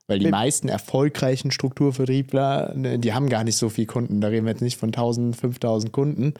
Weil 0.08 0.20
die 0.20 0.28
meisten 0.28 0.68
erfolgreichen 0.68 1.50
Strukturvertriebler, 1.50 2.74
ne, 2.76 2.98
die 2.98 3.12
haben 3.12 3.28
gar 3.28 3.42
nicht 3.42 3.56
so 3.56 3.68
viele 3.68 3.88
Kunden. 3.88 4.20
Da 4.20 4.28
reden 4.28 4.46
wir 4.46 4.52
jetzt 4.52 4.62
nicht 4.62 4.76
von 4.76 4.90
1000, 4.90 5.34
5000 5.34 5.92
Kunden. 5.92 6.34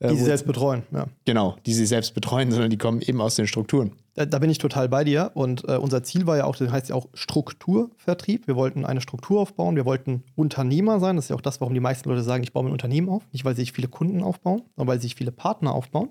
Äh, 0.00 0.08
die 0.08 0.16
sie 0.16 0.24
selbst 0.24 0.46
betreuen, 0.46 0.82
ja. 0.92 1.06
Genau, 1.26 1.56
die 1.66 1.74
sie 1.74 1.84
selbst 1.84 2.14
betreuen, 2.14 2.50
sondern 2.50 2.70
die 2.70 2.78
kommen 2.78 3.02
eben 3.02 3.20
aus 3.20 3.34
den 3.34 3.46
Strukturen. 3.46 3.92
Da, 4.14 4.24
da 4.24 4.38
bin 4.38 4.48
ich 4.48 4.56
total 4.56 4.88
bei 4.88 5.04
dir. 5.04 5.30
Und 5.34 5.68
äh, 5.68 5.76
unser 5.76 6.02
Ziel 6.02 6.26
war 6.26 6.38
ja 6.38 6.44
auch, 6.44 6.56
das 6.56 6.70
heißt 6.70 6.88
ja 6.88 6.94
auch 6.94 7.08
Strukturvertrieb. 7.12 8.46
Wir 8.46 8.56
wollten 8.56 8.86
eine 8.86 9.02
Struktur 9.02 9.40
aufbauen, 9.40 9.76
wir 9.76 9.84
wollten 9.84 10.24
Unternehmer 10.36 11.00
sein. 11.00 11.16
Das 11.16 11.26
ist 11.26 11.28
ja 11.28 11.36
auch 11.36 11.42
das, 11.42 11.60
warum 11.60 11.74
die 11.74 11.80
meisten 11.80 12.08
Leute 12.08 12.22
sagen, 12.22 12.42
ich 12.42 12.54
baue 12.54 12.64
mir 12.64 12.70
ein 12.70 12.72
Unternehmen 12.72 13.10
auf. 13.10 13.22
Nicht, 13.30 13.44
weil 13.44 13.54
sie 13.54 13.62
sich 13.62 13.72
viele 13.72 13.88
Kunden 13.88 14.22
aufbauen, 14.22 14.62
sondern 14.74 14.88
weil 14.88 14.98
sie 14.98 15.08
sich 15.08 15.16
viele 15.16 15.32
Partner 15.32 15.74
aufbauen. 15.74 16.08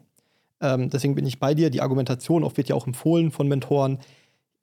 Ähm, 0.61 0.91
deswegen 0.91 1.15
bin 1.15 1.25
ich 1.25 1.39
bei 1.39 1.55
dir. 1.55 1.71
Die 1.71 1.81
Argumentation 1.81 2.43
oft 2.43 2.57
wird 2.57 2.69
ja 2.69 2.75
auch 2.75 2.85
empfohlen 2.85 3.31
von 3.31 3.47
Mentoren 3.47 3.97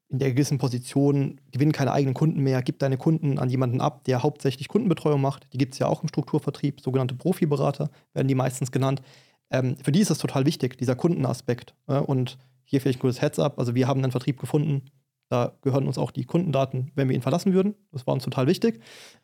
in 0.08 0.18
der 0.18 0.32
gewissen 0.32 0.58
Position, 0.58 1.40
gewinn 1.50 1.72
keine 1.72 1.92
eigenen 1.92 2.14
Kunden 2.14 2.40
mehr, 2.40 2.62
gib 2.62 2.78
deine 2.78 2.96
Kunden 2.96 3.38
an 3.38 3.50
jemanden 3.50 3.80
ab, 3.80 4.04
der 4.04 4.22
hauptsächlich 4.22 4.68
Kundenbetreuung 4.68 5.20
macht. 5.20 5.52
Die 5.52 5.58
gibt 5.58 5.74
es 5.74 5.80
ja 5.80 5.88
auch 5.88 6.02
im 6.02 6.08
Strukturvertrieb, 6.08 6.80
sogenannte 6.80 7.14
Profiberater 7.14 7.90
werden 8.14 8.28
die 8.28 8.34
meistens 8.34 8.70
genannt. 8.70 9.02
Ähm, 9.50 9.76
für 9.82 9.92
die 9.92 10.00
ist 10.00 10.10
das 10.10 10.18
total 10.18 10.46
wichtig, 10.46 10.78
dieser 10.78 10.94
Kundenaspekt. 10.94 11.74
Äh, 11.88 11.98
und 11.98 12.38
hier 12.64 12.80
vielleicht 12.80 12.98
ein 12.98 13.02
gutes 13.02 13.22
Heads-up. 13.22 13.58
Also 13.58 13.74
wir 13.74 13.86
haben 13.86 14.02
einen 14.02 14.12
Vertrieb 14.12 14.40
gefunden, 14.40 14.82
da 15.28 15.56
gehören 15.62 15.86
uns 15.86 15.98
auch 15.98 16.12
die 16.12 16.24
Kundendaten, 16.24 16.92
wenn 16.94 17.08
wir 17.08 17.16
ihn 17.16 17.22
verlassen 17.22 17.52
würden. 17.52 17.74
Das 17.90 18.06
war 18.06 18.14
uns 18.14 18.24
total 18.24 18.46
wichtig. 18.46 18.80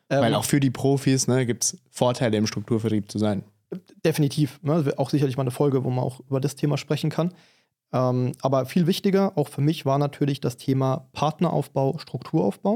Ähm, 0.09 0.21
Weil 0.21 0.35
auch 0.35 0.45
für 0.45 0.59
die 0.59 0.69
Profis 0.69 1.27
ne, 1.27 1.45
gibt 1.45 1.63
es 1.63 1.77
Vorteile 1.91 2.37
im 2.37 2.47
Strukturvertrieb 2.47 3.09
zu 3.09 3.19
sein. 3.19 3.43
Definitiv. 4.05 4.59
Ne? 4.63 4.93
Auch 4.97 5.09
sicherlich 5.09 5.37
mal 5.37 5.43
eine 5.43 5.51
Folge, 5.51 5.83
wo 5.83 5.89
man 5.89 6.03
auch 6.03 6.19
über 6.21 6.41
das 6.41 6.55
Thema 6.55 6.77
sprechen 6.77 7.09
kann. 7.09 7.33
Ähm, 7.93 8.33
aber 8.41 8.65
viel 8.65 8.87
wichtiger, 8.87 9.37
auch 9.37 9.47
für 9.47 9.61
mich, 9.61 9.85
war 9.85 9.99
natürlich 9.99 10.41
das 10.41 10.57
Thema 10.57 11.07
Partneraufbau, 11.13 11.97
Strukturaufbau. 11.99 12.73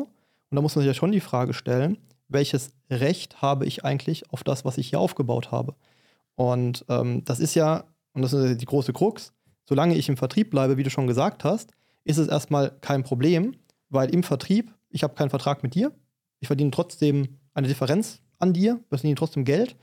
Und 0.50 0.56
da 0.56 0.62
muss 0.62 0.75
man 0.75 0.84
sich 0.84 0.88
ja 0.88 0.94
schon 0.94 1.12
die 1.12 1.19
Frage 1.19 1.54
stellen, 1.54 1.98
welches 2.30 2.72
Recht 2.90 3.42
habe 3.42 3.66
ich 3.66 3.84
eigentlich 3.84 4.31
auf 4.31 4.44
das, 4.44 4.64
was 4.64 4.78
ich 4.78 4.90
hier 4.90 5.00
aufgebaut 5.00 5.52
habe? 5.52 5.75
Und 6.36 6.86
ähm, 6.88 7.25
das 7.25 7.40
ist 7.40 7.56
ja, 7.56 7.86
und 8.14 8.22
das 8.22 8.34
ist 8.34 8.62
die 8.62 8.66
große 8.66 8.94
Krux, 8.94 9.34
solange 9.66 9.96
ich 9.96 10.08
im 10.08 10.18
Vertrieb 10.18 10.52
bleibe, 10.52 10.78
wie 10.78 10.84
du 10.84 10.90
schon 10.90 11.08
gesagt 11.08 11.44
hast, 11.44 11.72
ist 12.04 12.18
es 12.18 12.28
erstmal 12.28 12.72
kein 12.81 13.04
Problem, 13.04 13.56
weil 13.90 14.14
im 14.14 14.24
Vertrieb, 14.24 14.74
ich 14.90 15.04
habe 15.04 15.16
keinen 15.16 15.30
Vertrag 15.30 15.64
mit 15.64 15.74
dir, 15.74 15.92
ich 16.40 16.48
verdiene 16.48 16.72
trotzdem 16.72 17.40
eine 17.54 17.68
Differenz 17.68 18.22
an 18.40 18.54
dir, 18.54 18.80
wir 18.90 18.98
verdienen 19.00 19.16
trotzdem 19.16 19.46
Geld 19.46 19.75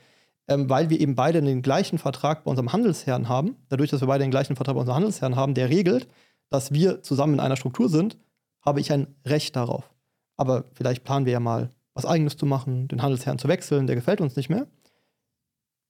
ähm, 0.49 0.69
weil 0.69 0.91
wir 0.91 1.01
eben 1.01 1.15
beide 1.15 1.41
den 1.41 1.63
gleichen 1.63 1.99
Vertrag 1.99 2.45
bei 2.45 2.51
unserem 2.51 2.73
Handelsherrn 2.73 3.29
haben. 3.29 3.57
Dadurch, 3.69 3.91
dass 3.91 4.01
wir 4.01 4.09
beide 4.09 4.25
den 4.25 4.31
gleichen 4.31 4.57
Vertrag 4.57 4.75
bei 4.75 4.81
unserem 4.81 4.97
Handelsherrn 4.97 5.37
haben, 5.37 5.55
der 5.55 5.71
regelt, 5.71 6.09
dass 6.51 6.73
wir 6.73 7.03
zusammen 7.03 7.35
in 7.35 7.41
einer 7.41 7.57
Struktur 7.57 7.89
sind, 7.89 8.19
habe 8.61 8.81
ich 8.81 8.93
ein 8.93 9.15
Recht 9.25 9.57
darauf. 9.57 9.91
Aber 10.37 10.65
vielleicht 10.73 11.05
planen 11.05 11.27
wir 11.27 11.33
ja 11.33 11.41
mal, 11.41 11.71
was 11.95 12.07
Eigenes 12.07 12.37
zu 12.37 12.47
machen, 12.47 12.89
den 12.89 13.03
Handelsherrn 13.03 13.39
zu 13.39 13.49
wechseln, 13.49 13.87
der 13.87 13.97
gefällt 13.97 14.21
uns 14.21 14.37
nicht 14.37 14.51
mehr. 14.51 14.67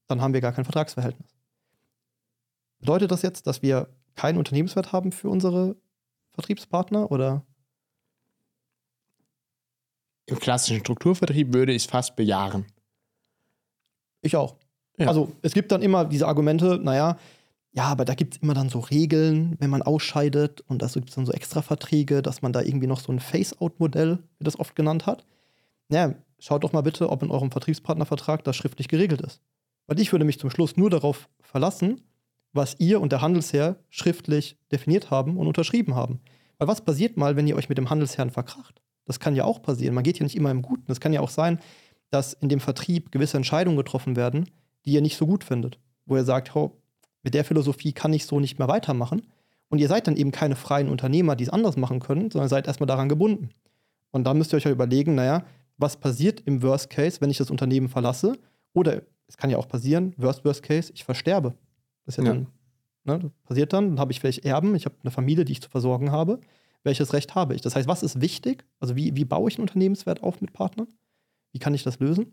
Dann 0.06 0.20
haben 0.20 0.34
wir 0.34 0.40
gar 0.40 0.52
kein 0.52 0.64
Vertragsverhältnis. 0.64 1.34
Bedeutet 2.78 3.10
das 3.10 3.22
jetzt, 3.22 3.46
dass 3.46 3.62
wir 3.62 3.88
keinen 4.14 4.38
Unternehmenswert 4.38 4.92
haben 4.92 5.12
für 5.12 5.30
unsere 5.30 5.76
Vertriebspartner 6.32 7.10
oder? 7.10 7.42
Im 10.26 10.38
klassischen 10.38 10.80
Strukturvertrieb 10.80 11.52
würde 11.52 11.72
ich 11.72 11.84
es 11.84 11.90
fast 11.90 12.16
bejahen. 12.16 12.66
Ich 14.24 14.36
auch. 14.36 14.56
Ja. 14.98 15.08
Also 15.08 15.32
es 15.42 15.52
gibt 15.52 15.70
dann 15.70 15.82
immer 15.82 16.04
diese 16.04 16.26
Argumente, 16.26 16.80
naja, 16.82 17.18
ja, 17.72 17.84
aber 17.84 18.04
da 18.04 18.14
gibt 18.14 18.34
es 18.34 18.42
immer 18.42 18.54
dann 18.54 18.68
so 18.68 18.78
Regeln, 18.78 19.56
wenn 19.58 19.68
man 19.68 19.82
ausscheidet 19.82 20.62
und 20.68 20.80
da 20.80 20.86
gibt 20.86 21.08
es 21.08 21.16
dann 21.16 21.26
so 21.26 21.32
Extraverträge, 21.32 22.22
dass 22.22 22.40
man 22.40 22.52
da 22.52 22.62
irgendwie 22.62 22.86
noch 22.86 23.00
so 23.00 23.10
ein 23.10 23.18
Face-Out-Modell, 23.18 24.20
wie 24.38 24.44
das 24.44 24.58
oft 24.58 24.76
genannt 24.76 25.06
hat. 25.06 25.24
Naja, 25.88 26.14
schaut 26.38 26.62
doch 26.62 26.72
mal 26.72 26.82
bitte, 26.82 27.10
ob 27.10 27.22
in 27.22 27.32
eurem 27.32 27.50
Vertriebspartnervertrag 27.50 28.44
das 28.44 28.54
schriftlich 28.54 28.86
geregelt 28.86 29.20
ist. 29.22 29.40
Weil 29.86 29.98
ich 29.98 30.12
würde 30.12 30.24
mich 30.24 30.38
zum 30.38 30.50
Schluss 30.50 30.76
nur 30.76 30.88
darauf 30.88 31.28
verlassen, 31.40 32.00
was 32.52 32.76
ihr 32.78 33.00
und 33.00 33.10
der 33.10 33.20
Handelsherr 33.20 33.76
schriftlich 33.90 34.56
definiert 34.70 35.10
haben 35.10 35.36
und 35.36 35.48
unterschrieben 35.48 35.96
haben. 35.96 36.20
Weil 36.58 36.68
was 36.68 36.80
passiert 36.80 37.16
mal, 37.16 37.34
wenn 37.34 37.48
ihr 37.48 37.56
euch 37.56 37.68
mit 37.68 37.76
dem 37.76 37.90
Handelsherrn 37.90 38.30
verkracht? 38.30 38.80
Das 39.04 39.18
kann 39.18 39.34
ja 39.34 39.44
auch 39.44 39.60
passieren. 39.60 39.94
Man 39.94 40.04
geht 40.04 40.18
ja 40.20 40.22
nicht 40.22 40.36
immer 40.36 40.52
im 40.52 40.62
Guten. 40.62 40.84
Das 40.86 41.00
kann 41.00 41.12
ja 41.12 41.20
auch 41.20 41.30
sein, 41.30 41.58
dass 42.14 42.32
in 42.32 42.48
dem 42.48 42.60
Vertrieb 42.60 43.10
gewisse 43.12 43.36
Entscheidungen 43.36 43.76
getroffen 43.76 44.16
werden, 44.16 44.48
die 44.84 44.92
ihr 44.92 45.02
nicht 45.02 45.16
so 45.16 45.26
gut 45.26 45.44
findet. 45.44 45.78
Wo 46.06 46.16
ihr 46.16 46.24
sagt, 46.24 46.54
oh, 46.54 46.72
mit 47.22 47.34
der 47.34 47.44
Philosophie 47.44 47.92
kann 47.92 48.12
ich 48.12 48.26
so 48.26 48.38
nicht 48.38 48.58
mehr 48.58 48.68
weitermachen. 48.68 49.22
Und 49.68 49.78
ihr 49.78 49.88
seid 49.88 50.06
dann 50.06 50.16
eben 50.16 50.30
keine 50.30 50.56
freien 50.56 50.88
Unternehmer, 50.88 51.34
die 51.36 51.44
es 51.44 51.50
anders 51.50 51.76
machen 51.76 52.00
können, 52.00 52.30
sondern 52.30 52.48
seid 52.48 52.66
erstmal 52.66 52.86
daran 52.86 53.08
gebunden. 53.08 53.50
Und 54.12 54.24
da 54.24 54.34
müsst 54.34 54.52
ihr 54.52 54.58
euch 54.58 54.64
ja 54.64 54.70
überlegen, 54.70 55.16
naja, 55.16 55.44
was 55.76 55.96
passiert 55.96 56.42
im 56.42 56.62
Worst 56.62 56.90
Case, 56.90 57.20
wenn 57.20 57.30
ich 57.30 57.38
das 57.38 57.50
Unternehmen 57.50 57.88
verlasse? 57.88 58.38
Oder 58.74 59.02
es 59.26 59.36
kann 59.36 59.50
ja 59.50 59.58
auch 59.58 59.66
passieren, 59.66 60.14
Worst 60.16 60.44
Worst 60.44 60.62
Case, 60.62 60.92
ich 60.94 61.04
versterbe. 61.04 61.54
Das 62.06 62.16
ist 62.16 62.24
ja, 62.24 62.32
ja. 62.32 62.38
dann, 62.38 62.46
ne, 63.04 63.18
das 63.18 63.32
passiert 63.48 63.72
dann, 63.72 63.88
dann 63.90 63.98
habe 63.98 64.12
ich 64.12 64.20
vielleicht 64.20 64.44
Erben, 64.44 64.74
ich 64.76 64.84
habe 64.84 64.94
eine 65.02 65.10
Familie, 65.10 65.44
die 65.44 65.52
ich 65.52 65.62
zu 65.62 65.70
versorgen 65.70 66.12
habe. 66.12 66.38
Welches 66.84 67.14
Recht 67.14 67.34
habe 67.34 67.54
ich? 67.54 67.62
Das 67.62 67.74
heißt, 67.74 67.88
was 67.88 68.02
ist 68.02 68.20
wichtig? 68.20 68.64
Also 68.78 68.94
wie, 68.94 69.16
wie 69.16 69.24
baue 69.24 69.50
ich 69.50 69.56
einen 69.56 69.66
Unternehmenswert 69.66 70.22
auf 70.22 70.40
mit 70.42 70.52
Partnern? 70.52 70.86
Wie 71.54 71.60
kann 71.60 71.72
ich 71.72 71.84
das 71.84 72.00
lösen? 72.00 72.32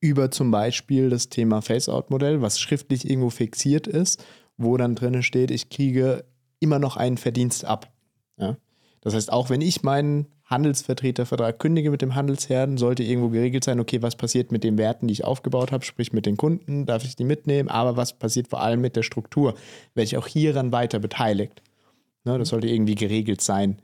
Über 0.00 0.30
zum 0.30 0.52
Beispiel 0.52 1.10
das 1.10 1.28
Thema 1.28 1.60
Face-Out-Modell, 1.62 2.40
was 2.40 2.60
schriftlich 2.60 3.10
irgendwo 3.10 3.30
fixiert 3.30 3.88
ist, 3.88 4.24
wo 4.56 4.76
dann 4.76 4.94
drin 4.94 5.22
steht, 5.24 5.50
ich 5.50 5.68
kriege 5.68 6.24
immer 6.60 6.78
noch 6.78 6.96
einen 6.96 7.18
Verdienst 7.18 7.64
ab. 7.64 7.92
Ja? 8.38 8.56
Das 9.00 9.14
heißt, 9.14 9.32
auch 9.32 9.50
wenn 9.50 9.60
ich 9.60 9.82
meinen 9.82 10.28
Handelsvertretervertrag 10.44 11.58
kündige 11.58 11.90
mit 11.90 12.02
dem 12.02 12.14
Handelsherrn, 12.14 12.78
sollte 12.78 13.02
irgendwo 13.02 13.30
geregelt 13.30 13.64
sein, 13.64 13.80
okay, 13.80 14.00
was 14.00 14.14
passiert 14.14 14.52
mit 14.52 14.62
den 14.62 14.78
Werten, 14.78 15.08
die 15.08 15.12
ich 15.12 15.24
aufgebaut 15.24 15.72
habe, 15.72 15.84
sprich 15.84 16.12
mit 16.12 16.24
den 16.24 16.36
Kunden, 16.36 16.86
darf 16.86 17.02
ich 17.02 17.16
die 17.16 17.24
mitnehmen, 17.24 17.68
aber 17.68 17.96
was 17.96 18.16
passiert 18.16 18.46
vor 18.46 18.60
allem 18.60 18.80
mit 18.80 18.94
der 18.94 19.02
Struktur, 19.02 19.54
werde 19.94 20.04
ich 20.04 20.16
auch 20.16 20.28
hieran 20.28 20.70
weiter 20.70 21.00
beteiligt. 21.00 21.62
Ne, 22.22 22.38
das 22.38 22.50
sollte 22.50 22.68
irgendwie 22.68 22.94
geregelt 22.94 23.40
sein. 23.40 23.82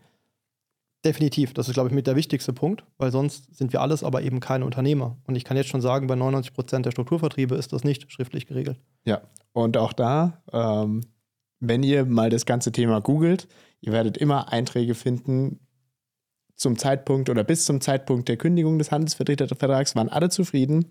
Definitiv. 1.04 1.54
Das 1.54 1.68
ist, 1.68 1.74
glaube 1.74 1.88
ich, 1.88 1.94
mit 1.94 2.06
der 2.08 2.16
wichtigste 2.16 2.52
Punkt, 2.52 2.84
weil 2.96 3.12
sonst 3.12 3.54
sind 3.56 3.72
wir 3.72 3.80
alles 3.80 4.02
aber 4.02 4.22
eben 4.22 4.40
keine 4.40 4.64
Unternehmer. 4.64 5.16
Und 5.26 5.36
ich 5.36 5.44
kann 5.44 5.56
jetzt 5.56 5.68
schon 5.68 5.80
sagen, 5.80 6.08
bei 6.08 6.16
99 6.16 6.54
Prozent 6.54 6.86
der 6.86 6.90
Strukturvertriebe 6.90 7.54
ist 7.54 7.72
das 7.72 7.84
nicht 7.84 8.10
schriftlich 8.10 8.46
geregelt. 8.46 8.80
Ja, 9.04 9.22
und 9.52 9.76
auch 9.76 9.92
da, 9.92 10.42
ähm, 10.52 11.02
wenn 11.60 11.84
ihr 11.84 12.04
mal 12.04 12.30
das 12.30 12.46
ganze 12.46 12.72
Thema 12.72 13.00
googelt, 13.00 13.46
ihr 13.80 13.92
werdet 13.92 14.16
immer 14.16 14.52
Einträge 14.52 14.94
finden, 14.94 15.60
zum 16.58 16.76
Zeitpunkt 16.76 17.30
oder 17.30 17.44
bis 17.44 17.64
zum 17.64 17.80
Zeitpunkt 17.80 18.28
der 18.28 18.36
Kündigung 18.36 18.78
des 18.78 18.90
Handelsvertretervertrags 18.90 19.94
waren 19.94 20.08
alle 20.08 20.28
zufrieden. 20.28 20.86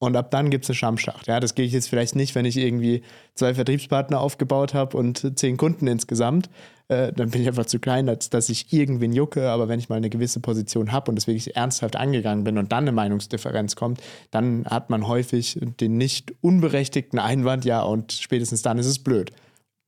Und 0.00 0.16
ab 0.16 0.30
dann 0.30 0.50
gibt 0.50 0.64
es 0.64 0.70
eine 0.70 0.76
Schamschacht. 0.76 1.26
Ja, 1.26 1.40
das 1.40 1.54
gehe 1.54 1.66
ich 1.66 1.72
jetzt 1.72 1.88
vielleicht 1.88 2.14
nicht, 2.14 2.34
wenn 2.36 2.44
ich 2.44 2.56
irgendwie 2.56 3.02
zwei 3.34 3.54
Vertriebspartner 3.54 4.20
aufgebaut 4.20 4.72
habe 4.72 4.96
und 4.96 5.38
zehn 5.38 5.56
Kunden 5.56 5.88
insgesamt. 5.88 6.48
Äh, 6.86 7.12
dann 7.12 7.30
bin 7.30 7.42
ich 7.42 7.48
einfach 7.48 7.66
zu 7.66 7.80
klein, 7.80 8.08
als 8.08 8.30
dass 8.30 8.48
ich 8.48 8.72
irgendwen 8.72 9.12
jucke. 9.12 9.50
Aber 9.50 9.68
wenn 9.68 9.80
ich 9.80 9.88
mal 9.88 9.96
eine 9.96 10.08
gewisse 10.08 10.38
Position 10.38 10.92
habe 10.92 11.10
und 11.10 11.16
das 11.16 11.26
wirklich 11.26 11.56
ernsthaft 11.56 11.96
angegangen 11.96 12.44
bin 12.44 12.58
und 12.58 12.70
dann 12.70 12.84
eine 12.84 12.92
Meinungsdifferenz 12.92 13.74
kommt, 13.74 14.00
dann 14.30 14.64
hat 14.66 14.88
man 14.88 15.08
häufig 15.08 15.58
den 15.80 15.96
nicht 15.96 16.32
unberechtigten 16.40 17.18
Einwand, 17.18 17.64
ja, 17.64 17.82
und 17.82 18.12
spätestens 18.12 18.62
dann 18.62 18.78
ist 18.78 18.86
es 18.86 19.00
blöd. 19.00 19.32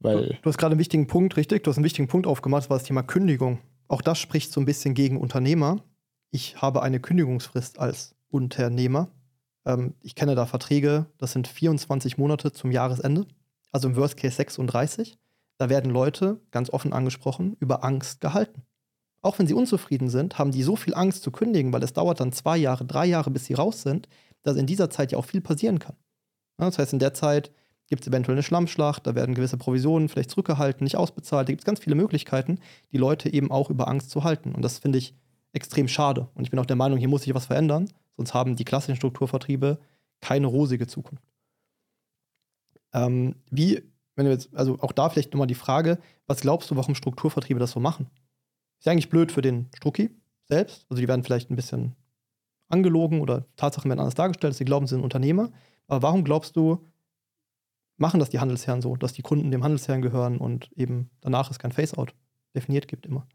Weil 0.00 0.38
du 0.42 0.48
hast 0.48 0.58
gerade 0.58 0.72
einen 0.72 0.80
wichtigen 0.80 1.06
Punkt, 1.06 1.36
richtig? 1.36 1.62
Du 1.62 1.70
hast 1.70 1.76
einen 1.76 1.84
wichtigen 1.84 2.08
Punkt 2.08 2.26
aufgemacht, 2.26 2.64
das 2.64 2.70
war 2.70 2.78
das 2.78 2.86
Thema 2.86 3.02
Kündigung. 3.02 3.58
Auch 3.86 4.02
das 4.02 4.18
spricht 4.18 4.52
so 4.52 4.60
ein 4.60 4.64
bisschen 4.64 4.94
gegen 4.94 5.18
Unternehmer. 5.18 5.82
Ich 6.30 6.56
habe 6.60 6.82
eine 6.82 7.00
Kündigungsfrist 7.00 7.78
als 7.78 8.14
Unternehmer. 8.30 9.08
Ähm, 9.64 9.94
ich 10.00 10.14
kenne 10.14 10.34
da 10.34 10.46
Verträge, 10.46 11.06
das 11.18 11.32
sind 11.32 11.48
24 11.48 12.18
Monate 12.18 12.52
zum 12.52 12.70
Jahresende, 12.70 13.26
also 13.72 13.88
im 13.88 13.96
Worst 13.96 14.16
Case 14.16 14.36
36. 14.36 15.18
Da 15.58 15.68
werden 15.68 15.90
Leute, 15.90 16.40
ganz 16.50 16.70
offen 16.70 16.92
angesprochen, 16.92 17.56
über 17.60 17.84
Angst 17.84 18.20
gehalten. 18.20 18.62
Auch 19.22 19.38
wenn 19.38 19.46
sie 19.46 19.54
unzufrieden 19.54 20.08
sind, 20.08 20.38
haben 20.38 20.50
die 20.50 20.62
so 20.62 20.76
viel 20.76 20.94
Angst 20.94 21.22
zu 21.22 21.30
kündigen, 21.30 21.72
weil 21.72 21.82
es 21.82 21.92
dauert 21.92 22.20
dann 22.20 22.32
zwei 22.32 22.56
Jahre, 22.56 22.86
drei 22.86 23.04
Jahre, 23.04 23.30
bis 23.30 23.44
sie 23.44 23.54
raus 23.54 23.82
sind, 23.82 24.08
dass 24.42 24.56
in 24.56 24.66
dieser 24.66 24.88
Zeit 24.88 25.12
ja 25.12 25.18
auch 25.18 25.26
viel 25.26 25.42
passieren 25.42 25.78
kann. 25.78 25.96
das 26.56 26.78
heißt, 26.78 26.94
in 26.94 26.98
der 26.98 27.12
Zeit 27.12 27.50
gibt 27.86 28.02
es 28.02 28.08
eventuell 28.08 28.36
eine 28.36 28.42
Schlammschlacht, 28.42 29.06
da 29.06 29.14
werden 29.14 29.34
gewisse 29.34 29.58
Provisionen 29.58 30.08
vielleicht 30.08 30.30
zurückgehalten, 30.30 30.84
nicht 30.84 30.96
ausbezahlt. 30.96 31.48
Da 31.48 31.52
gibt 31.52 31.62
es 31.62 31.66
ganz 31.66 31.80
viele 31.80 31.96
Möglichkeiten, 31.96 32.60
die 32.92 32.98
Leute 32.98 33.30
eben 33.30 33.50
auch 33.50 33.68
über 33.68 33.88
Angst 33.88 34.10
zu 34.10 34.24
halten. 34.24 34.54
Und 34.54 34.62
das 34.62 34.78
finde 34.78 34.98
ich 34.98 35.14
extrem 35.52 35.88
schade. 35.88 36.28
Und 36.34 36.44
ich 36.44 36.50
bin 36.50 36.58
auch 36.58 36.66
der 36.66 36.76
Meinung, 36.76 36.98
hier 36.98 37.08
muss 37.08 37.22
sich 37.22 37.34
was 37.34 37.46
verändern, 37.46 37.90
sonst 38.16 38.34
haben 38.34 38.56
die 38.56 38.64
klassischen 38.64 38.96
Strukturvertriebe 38.96 39.78
keine 40.20 40.46
rosige 40.46 40.86
Zukunft. 40.86 41.24
Ähm, 42.92 43.36
wie, 43.50 43.82
wenn 44.16 44.26
du 44.26 44.32
jetzt, 44.32 44.54
also 44.54 44.78
auch 44.80 44.92
da 44.92 45.08
vielleicht 45.08 45.32
nochmal 45.32 45.46
die 45.46 45.54
Frage, 45.54 45.98
was 46.26 46.40
glaubst 46.40 46.70
du, 46.70 46.76
warum 46.76 46.94
Strukturvertriebe 46.94 47.60
das 47.60 47.72
so 47.72 47.80
machen? 47.80 48.10
Ist 48.78 48.86
ja 48.86 48.92
eigentlich 48.92 49.10
blöd 49.10 49.32
für 49.32 49.42
den 49.42 49.68
Strucki 49.74 50.10
selbst. 50.48 50.86
Also 50.88 51.00
die 51.00 51.08
werden 51.08 51.24
vielleicht 51.24 51.50
ein 51.50 51.56
bisschen 51.56 51.96
angelogen 52.68 53.20
oder 53.20 53.46
Tatsachen 53.56 53.88
werden 53.88 54.00
anders 54.00 54.14
dargestellt, 54.14 54.52
dass 54.52 54.58
sie 54.58 54.64
glauben, 54.64 54.86
sie 54.86 54.94
sind 54.94 55.04
Unternehmer. 55.04 55.50
Aber 55.86 56.02
warum 56.02 56.24
glaubst 56.24 56.56
du, 56.56 56.86
machen 57.96 58.20
das 58.20 58.30
die 58.30 58.38
Handelsherren 58.38 58.80
so, 58.80 58.96
dass 58.96 59.12
die 59.12 59.22
Kunden 59.22 59.50
dem 59.50 59.62
Handelsherren 59.62 60.02
gehören 60.02 60.38
und 60.38 60.70
eben 60.72 61.10
danach 61.20 61.50
es 61.50 61.58
kein 61.58 61.72
Face-out 61.72 62.14
definiert 62.54 62.88
gibt 62.88 63.06
immer. 63.06 63.26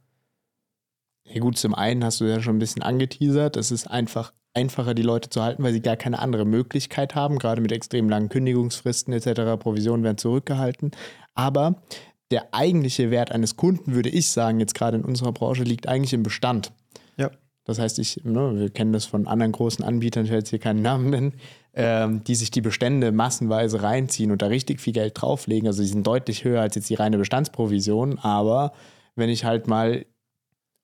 Ja 1.36 1.42
gut, 1.42 1.58
zum 1.58 1.76
einen 1.76 2.06
hast 2.06 2.22
du 2.22 2.26
ja 2.26 2.42
schon 2.42 2.56
ein 2.56 2.60
bisschen 2.60 2.82
angeteasert, 2.82 3.58
es 3.58 3.70
ist 3.70 3.88
einfach 3.88 4.32
einfacher, 4.54 4.94
die 4.94 5.02
Leute 5.02 5.30
zu 5.30 5.44
halten, 5.44 5.64
weil 5.64 5.74
sie 5.74 5.82
gar 5.82 5.98
keine 5.98 6.20
andere 6.20 6.46
Möglichkeit 6.46 7.14
haben, 7.14 7.40
gerade 7.40 7.60
mit 7.62 7.74
extrem 7.74 8.08
langen 8.08 8.30
Kündigungsfristen 8.30 9.14
etc. 9.14 9.62
Provisionen 9.62 10.06
werden 10.06 10.18
zurückgehalten. 10.18 10.92
Aber 11.34 11.84
der 12.32 12.54
eigentliche 12.54 13.12
Wert 13.12 13.34
eines 13.34 13.58
Kunden, 13.58 13.96
würde 13.96 14.08
ich 14.08 14.32
sagen, 14.32 14.62
jetzt 14.62 14.76
gerade 14.76 14.96
in 14.96 15.04
unserer 15.04 15.34
Branche, 15.34 15.64
liegt 15.64 15.90
eigentlich 15.90 16.14
im 16.14 16.24
Bestand. 16.24 16.72
Ja. 17.18 17.32
Das 17.66 17.80
heißt, 17.80 18.00
ich, 18.00 18.24
ne, 18.24 18.54
wir 18.56 18.70
kennen 18.70 18.94
das 18.94 19.04
von 19.04 19.28
anderen 19.28 19.52
großen 19.52 19.84
Anbietern, 19.84 20.24
ich 20.24 20.32
werde 20.32 20.40
jetzt 20.40 20.52
hier 20.52 20.60
keinen 20.60 20.84
Namen 20.84 21.10
nennen, 21.10 21.34
ähm, 21.74 22.24
die 22.24 22.36
sich 22.36 22.50
die 22.50 22.62
Bestände 22.62 23.12
massenweise 23.12 23.84
reinziehen 23.84 24.32
und 24.32 24.42
da 24.42 24.48
richtig 24.48 24.80
viel 24.80 24.94
Geld 24.94 25.22
drauflegen. 25.22 25.68
Also 25.68 25.82
die 25.82 25.90
sind 25.90 26.08
deutlich 26.08 26.46
höher 26.46 26.62
als 26.62 26.76
jetzt 26.76 26.90
die 26.90 26.96
reine 26.96 27.18
Bestandsprovision. 27.18 28.20
Aber 28.20 28.72
wenn 29.18 29.30
ich 29.30 29.44
halt 29.44 29.68
mal 29.68 30.06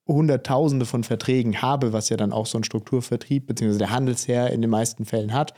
Hunderttausende 0.07 0.85
von 0.85 1.03
Verträgen 1.03 1.61
habe, 1.61 1.93
was 1.93 2.09
ja 2.09 2.17
dann 2.17 2.33
auch 2.33 2.45
so 2.45 2.57
ein 2.57 2.63
Strukturvertrieb 2.63 3.47
bzw. 3.47 3.77
der 3.77 3.91
Handelsherr 3.91 4.51
in 4.51 4.61
den 4.61 4.69
meisten 4.69 5.05
Fällen 5.05 5.33
hat, 5.33 5.53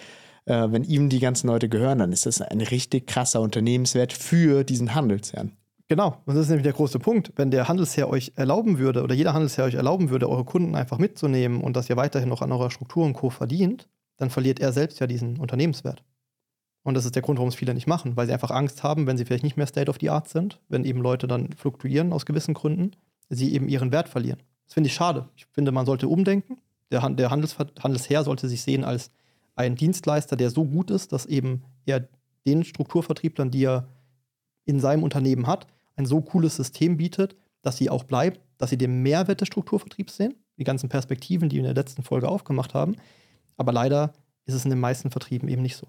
äh, 0.46 0.68
wenn 0.70 0.84
ihm 0.84 1.10
die 1.10 1.20
ganzen 1.20 1.48
Leute 1.48 1.70
gehören, 1.70 2.00
dann 2.00 2.12
ist 2.12 2.26
das 2.26 2.42
ein 2.42 2.62
richtig 2.62 3.08
krasser 3.08 3.42
Unternehmenswert 3.42 4.14
für 4.14 4.64
diesen 4.64 4.94
Handelsherrn. 4.94 5.54
Genau, 5.88 6.18
und 6.26 6.36
das 6.36 6.44
ist 6.44 6.50
nämlich 6.50 6.64
der 6.64 6.74
große 6.74 7.00
Punkt. 7.00 7.34
Wenn 7.36 7.52
der 7.52 7.68
Handelsherr 7.68 8.10
euch 8.10 8.32
erlauben 8.36 8.80
würde 8.80 9.04
oder 9.04 9.14
jeder 9.14 9.34
Handelsherr 9.34 9.66
euch 9.66 9.76
erlauben 9.76 10.10
würde, 10.10 10.30
eure 10.30 10.46
Kunden 10.46 10.76
einfach 10.76 10.98
mitzunehmen 10.98 11.62
und 11.62 11.76
dass 11.76 11.90
ihr 11.90 11.98
weiterhin 11.98 12.30
noch 12.30 12.42
an 12.42 12.52
eurer 12.52 12.72
Struktur 12.72 13.06
und 13.06 13.14
Co. 13.14 13.30
verdient, 13.30 13.90
dann 14.18 14.30
verliert 14.30 14.60
er 14.60 14.72
selbst 14.72 15.00
ja 15.00 15.08
diesen 15.08 15.40
Unternehmenswert. 15.40 16.04
Und 16.84 16.96
das 16.96 17.06
ist 17.06 17.16
der 17.16 17.22
Grund, 17.22 17.38
warum 17.38 17.50
es 17.50 17.56
viele 17.56 17.74
nicht 17.74 17.88
machen, 17.88 18.18
weil 18.18 18.28
sie 18.28 18.34
einfach 18.34 18.52
Angst 18.52 18.84
haben, 18.84 19.08
wenn 19.08 19.18
sie 19.18 19.26
vielleicht 19.26 19.44
nicht 19.44 19.58
mehr 19.58 19.68
State 19.68 19.90
of 19.90 19.98
the 20.02 20.10
Art 20.10 20.28
sind, 20.28 20.60
wenn 20.68 20.84
eben 20.84 21.02
Leute 21.02 21.28
dann 21.28 21.52
fluktuieren 21.54 22.12
aus 22.12 22.26
gewissen 22.26 22.54
Gründen, 22.54 22.92
sie 23.30 23.54
eben 23.54 23.68
ihren 23.68 23.92
Wert 23.92 24.10
verlieren. 24.10 24.40
Das 24.66 24.74
finde 24.74 24.88
ich 24.88 24.94
schade. 24.94 25.30
Ich 25.36 25.46
finde, 25.52 25.72
man 25.72 25.86
sollte 25.86 26.08
umdenken. 26.08 26.58
Der, 26.92 27.08
der 27.10 27.30
Handels 27.30 27.58
Handelsherr 27.58 28.24
sollte 28.24 28.48
sich 28.48 28.62
sehen 28.62 28.84
als 28.84 29.12
ein 29.56 29.76
Dienstleister, 29.76 30.36
der 30.36 30.50
so 30.50 30.66
gut 30.66 30.92
ist, 30.92 31.12
dass 31.12 31.26
eben 31.26 31.64
er 31.86 32.08
den 32.46 32.64
Strukturvertrieblern, 32.64 33.52
die 33.52 33.66
er 33.66 33.88
in 34.66 34.80
seinem 34.80 35.04
Unternehmen 35.04 35.48
hat, 35.48 35.68
ein 35.96 36.06
so 36.06 36.22
cooles 36.22 36.56
System 36.56 36.98
bietet, 36.98 37.36
dass 37.62 37.78
sie 37.78 37.90
auch 37.90 38.04
bleiben, 38.04 38.38
dass 38.58 38.70
sie 38.70 38.78
den 38.78 39.02
Mehrwert 39.02 39.42
des 39.42 39.48
Strukturvertriebs 39.48 40.18
sehen, 40.18 40.36
die 40.58 40.64
ganzen 40.64 40.90
Perspektiven, 40.90 41.50
die 41.50 41.58
wir 41.58 41.62
in 41.62 41.76
der 41.76 41.82
letzten 41.82 42.04
Folge 42.04 42.28
aufgemacht 42.28 42.74
haben, 42.74 42.96
aber 43.58 43.72
leider 43.72 44.14
ist 44.46 44.56
es 44.56 44.66
in 44.66 44.70
den 44.72 44.80
meisten 44.80 45.12
Vertrieben 45.12 45.48
eben 45.48 45.62
nicht 45.62 45.78
so. 45.78 45.88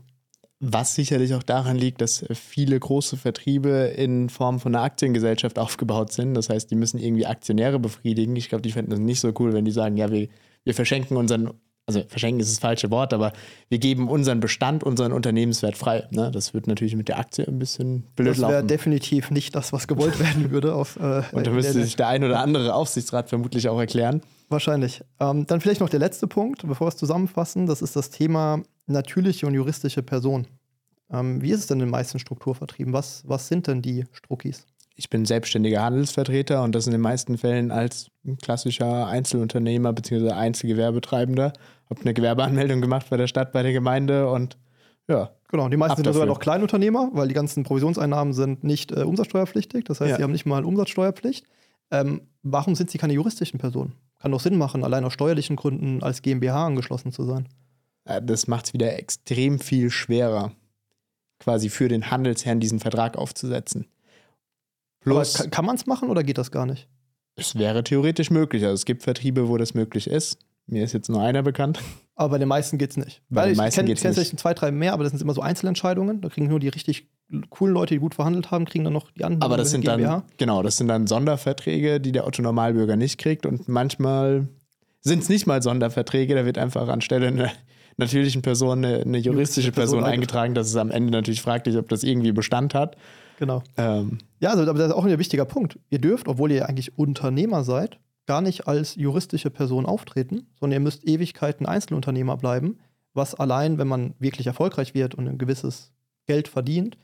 Was 0.61 0.95
sicherlich 0.95 1.35
auch 1.35 1.43
daran 1.43 1.77
liegt, 1.77 2.01
dass 2.01 2.25
viele 2.33 2.79
große 2.79 3.17
Vertriebe 3.17 3.93
in 3.97 4.31
Form 4.31 4.61
von 4.61 4.75
einer 4.75 4.85
Aktiengesellschaft 4.85 5.59
aufgebaut 5.59 6.13
sind. 6.13 6.35
Das 6.35 6.49
heißt, 6.49 6.71
die 6.71 6.77
müssen 6.77 6.99
irgendwie 6.99 7.27
Aktionäre 7.27 7.79
befriedigen. 7.79 8.35
Ich 8.37 8.49
glaube, 8.49 8.63
die 8.63 8.71
fänden 8.71 8.91
das 8.91 9.01
nicht 9.01 9.21
so 9.21 9.33
cool, 9.39 9.53
wenn 9.53 9.65
die 9.65 9.73
sagen, 9.73 9.97
ja, 9.97 10.11
wir, 10.11 10.29
wir 10.63 10.75
verschenken 10.75 11.17
unseren, 11.17 11.51
also 11.87 12.03
verschenken 12.07 12.41
ist 12.41 12.51
das 12.51 12.61
falsche 12.61 12.91
Wort, 12.91 13.13
aber 13.13 13.33
wir 13.69 13.79
geben 13.79 14.09
unseren 14.09 14.41
Bestand, 14.41 14.85
unseren 14.85 15.13
Unternehmenswert 15.13 15.77
frei. 15.77 16.07
Ne? 16.13 16.31
Das 16.31 16.55
wird 16.55 16.69
natürlich 16.69 16.95
mit 16.97 17.09
der 17.09 17.19
Aktie 17.19 17.47
ein 17.47 17.59
bisschen 17.59 18.05
blöd 18.15 18.29
das 18.29 18.39
laufen. 18.39 18.53
Das 18.53 18.63
wäre 18.63 18.67
definitiv 18.67 19.31
nicht 19.31 19.55
das, 19.57 19.73
was 19.73 19.89
gewollt 19.89 20.19
werden 20.21 20.51
würde. 20.53 20.75
Auf, 20.75 20.97
äh, 20.97 21.23
Und 21.33 21.47
da 21.47 21.51
müsste 21.51 21.83
sich 21.83 21.97
der 21.97 22.09
ein 22.09 22.23
oder 22.23 22.41
andere 22.41 22.75
Aufsichtsrat 22.75 23.29
vermutlich 23.29 23.69
auch 23.69 23.79
erklären. 23.79 24.23
Wahrscheinlich. 24.49 25.03
Ähm, 25.21 25.47
dann 25.47 25.61
vielleicht 25.61 25.81
noch 25.81 25.91
der 25.91 26.01
letzte 26.01 26.27
Punkt, 26.27 26.67
bevor 26.67 26.87
wir 26.87 26.91
es 26.91 26.97
zusammenfassen. 26.97 27.67
Das 27.67 27.83
ist 27.83 27.97
das 27.97 28.11
Thema 28.11 28.63
natürliche 28.87 29.47
und 29.47 29.55
juristische 29.55 30.03
Person. 30.03 30.47
Ähm, 31.11 31.43
wie 31.43 31.51
ist 31.51 31.61
es 31.61 31.67
denn 31.67 31.79
in 31.79 31.87
den 31.87 31.91
meisten 31.91 32.19
Strukturvertrieben? 32.19 32.93
Was, 32.93 33.23
was 33.27 33.49
sind 33.49 33.67
denn 33.67 33.83
die 33.83 34.05
Struckis? 34.13 34.67
Ich 34.97 35.11
bin 35.11 35.25
selbstständiger 35.25 35.83
Handelsvertreter 35.83 36.63
und 36.63 36.75
das 36.75 36.87
in 36.87 36.93
den 36.93 37.01
meisten 37.01 37.37
Fällen 37.37 37.73
als 37.73 38.11
klassischer 38.41 39.09
Einzelunternehmer 39.09 39.93
bzw. 39.93 40.31
Einzelgewerbetreibender. 40.31 41.53
Habe 41.91 42.01
eine 42.01 42.15
Gewerbeanmeldung 42.15 42.81
gemacht 42.81 43.07
bei 43.11 43.17
der 43.17 43.27
Stadt, 43.27 43.53
bei 43.53 43.63
der 43.63 43.73
Gemeinde 43.73 44.31
und 44.31 44.57
ja. 45.09 45.31
Genau, 45.49 45.69
die 45.69 45.77
meisten 45.77 46.03
sind 46.03 46.13
sogar 46.13 46.27
noch 46.27 46.39
Kleinunternehmer, 46.39 47.11
weil 47.13 47.29
die 47.29 47.35
ganzen 47.35 47.65
Provisionseinnahmen 47.65 48.33
sind 48.33 48.65
nicht 48.65 48.93
äh, 48.93 49.03
umsatzsteuerpflichtig. 49.03 49.85
Das 49.85 50.01
heißt, 50.01 50.11
ja. 50.11 50.17
sie 50.17 50.23
haben 50.23 50.33
nicht 50.33 50.47
mal 50.47 50.65
Umsatzsteuerpflicht. 50.65 51.45
Ähm, 51.91 52.23
warum 52.43 52.75
sind 52.75 52.91
sie 52.91 52.99
keine 52.99 53.13
juristischen 53.13 53.59
Personen? 53.59 53.95
Kann 54.21 54.33
doch 54.33 54.41
Sinn 54.41 54.57
machen, 54.57 54.85
allein 54.85 55.05
aus 55.05 55.13
steuerlichen 55.13 55.57
Gründen 55.57 56.03
als 56.03 56.23
GmbH 56.23 56.67
angeschlossen 56.67 57.13
zu 57.13 57.25
sein. 57.25 57.49
Das 58.05 58.47
macht 58.47 58.67
es 58.67 58.73
wieder 58.75 58.99
extrem 58.99 59.59
viel 59.59 59.91
schwerer, 59.91 60.53
quasi 61.39 61.69
für 61.71 61.89
den 61.89 62.11
Handelsherrn 62.11 62.61
diesen 62.61 62.81
Vertrag 62.81 63.17
aufzusetzen. 63.17 63.87
Plus, 65.01 65.35
kann, 65.35 65.51
kann 65.51 65.65
man 65.65 65.77
es 65.77 65.87
machen 65.87 66.09
oder 66.11 66.23
geht 66.23 66.39
das 66.39 66.51
gar 66.51 66.67
nicht? 66.67 66.89
Es 67.37 67.59
wäre 67.59 67.83
theoretisch 67.83 68.31
möglich. 68.31 68.63
Also 68.65 68.75
es 68.75 68.85
gibt 68.85 69.03
Vertriebe, 69.03 69.49
wo 69.49 69.57
das 69.57 69.75
möglich 69.75 70.07
ist. 70.09 70.39
Mir 70.67 70.85
ist 70.85 70.93
jetzt 70.93 71.11
nur 71.11 71.21
einer 71.21 71.43
bekannt. 71.43 71.81
Aber 72.15 72.31
bei 72.31 72.39
den 72.39 72.49
meisten 72.49 72.79
geht 72.79 72.91
es 72.91 72.97
nicht. 72.97 73.23
Bei 73.29 73.43
Weil 73.43 73.55
den 73.55 73.69
ich 73.69 73.75
kenne 73.75 73.95
kenn 73.95 74.15
vielleicht 74.15 74.39
zwei, 74.39 74.55
drei 74.55 74.71
mehr, 74.71 74.93
aber 74.93 75.03
das 75.03 75.13
sind 75.13 75.21
immer 75.21 75.35
so 75.35 75.43
Einzelentscheidungen. 75.43 76.21
Da 76.21 76.29
kriegen 76.29 76.47
nur 76.49 76.61
die 76.61 76.69
richtig 76.69 77.09
coolen 77.51 77.75
Leute, 77.75 77.95
die 77.95 78.01
gut 78.01 78.15
verhandelt 78.15 78.51
haben, 78.51 78.65
kriegen 78.65 78.85
dann 78.85 78.93
noch 78.93 79.11
die 79.11 79.25
anderen. 79.25 79.43
Aber 79.43 79.57
das 79.57 79.71
sind 79.71 79.87
dann, 79.87 80.23
genau, 80.37 80.63
das 80.63 80.77
sind 80.77 80.89
dann 80.89 81.07
Sonderverträge, 81.07 82.01
die 82.01 82.13
der 82.13 82.27
Otto 82.27 82.41
Normalbürger 82.41 82.97
nicht 82.97 83.19
kriegt. 83.19 83.47
Und 83.47 83.69
manchmal 83.69 84.49
sind 85.01 85.23
es 85.23 85.29
nicht 85.29 85.47
mal 85.47 85.63
Sonderverträge, 85.63 86.35
da 86.35 86.47
wird 86.47 86.57
einfach 86.57 86.89
anstelle 86.89 87.29
einer 87.29 87.51
natürlichen 87.97 88.43
Person 88.43 88.85
eine, 88.85 89.01
eine 89.03 89.19
juristische 89.19 89.73
Person, 89.73 90.01
Person 90.01 90.13
eingetragen. 90.13 90.55
Das 90.55 90.69
ist 90.69 90.77
am 90.77 90.91
Ende 90.91 91.11
natürlich 91.11 91.43
fraglich, 91.43 91.77
ob 91.77 91.89
das 91.89 92.03
irgendwie 92.03 92.33
Bestand 92.33 92.75
hat. 92.75 92.97
Genau. 93.39 93.63
Ähm, 93.77 94.19
ja, 94.41 94.51
also, 94.51 94.63
aber 94.63 94.79
das 94.79 94.89
ist 94.89 94.95
auch 94.95 95.05
ein 95.05 95.19
wichtiger 95.19 95.45
Punkt. 95.45 95.79
Ihr 95.91 95.99
dürft, 95.99 96.29
obwohl 96.29 96.53
ihr 96.53 96.69
eigentlich 96.69 96.99
Unternehmer 96.99 97.65
seid, 97.65 97.99
gar 98.27 98.41
nicht 98.41 98.67
als 98.67 98.95
juristische 98.95 99.51
Person 99.51 99.87
auftreten, 99.87 100.47
sondern 100.59 100.81
ihr 100.81 100.85
müsst 100.85 101.07
Ewigkeiten 101.07 101.67
Einzelunternehmer 101.67 102.37
bleiben, 102.37 102.79
was 103.13 103.35
allein, 103.35 103.79
wenn 103.79 103.89
man 103.89 104.15
wirklich 104.19 104.47
erfolgreich 104.47 104.95
wird 104.95 105.15
und 105.15 105.29
ein 105.29 105.39
gewisses 105.39 105.93
Geld 106.27 106.49
verdient, 106.49 106.97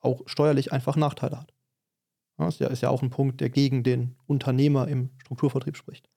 auch 0.00 0.22
steuerlich 0.26 0.72
einfach 0.72 0.96
Nachteile 0.96 1.38
hat. 1.38 1.52
Das 2.38 2.54
ist 2.54 2.60
ja, 2.60 2.68
ist 2.68 2.80
ja 2.80 2.88
auch 2.88 3.02
ein 3.02 3.10
Punkt, 3.10 3.40
der 3.40 3.50
gegen 3.50 3.82
den 3.82 4.16
Unternehmer 4.26 4.88
im 4.88 5.10
Strukturvertrieb 5.18 5.76
spricht. 5.76 6.08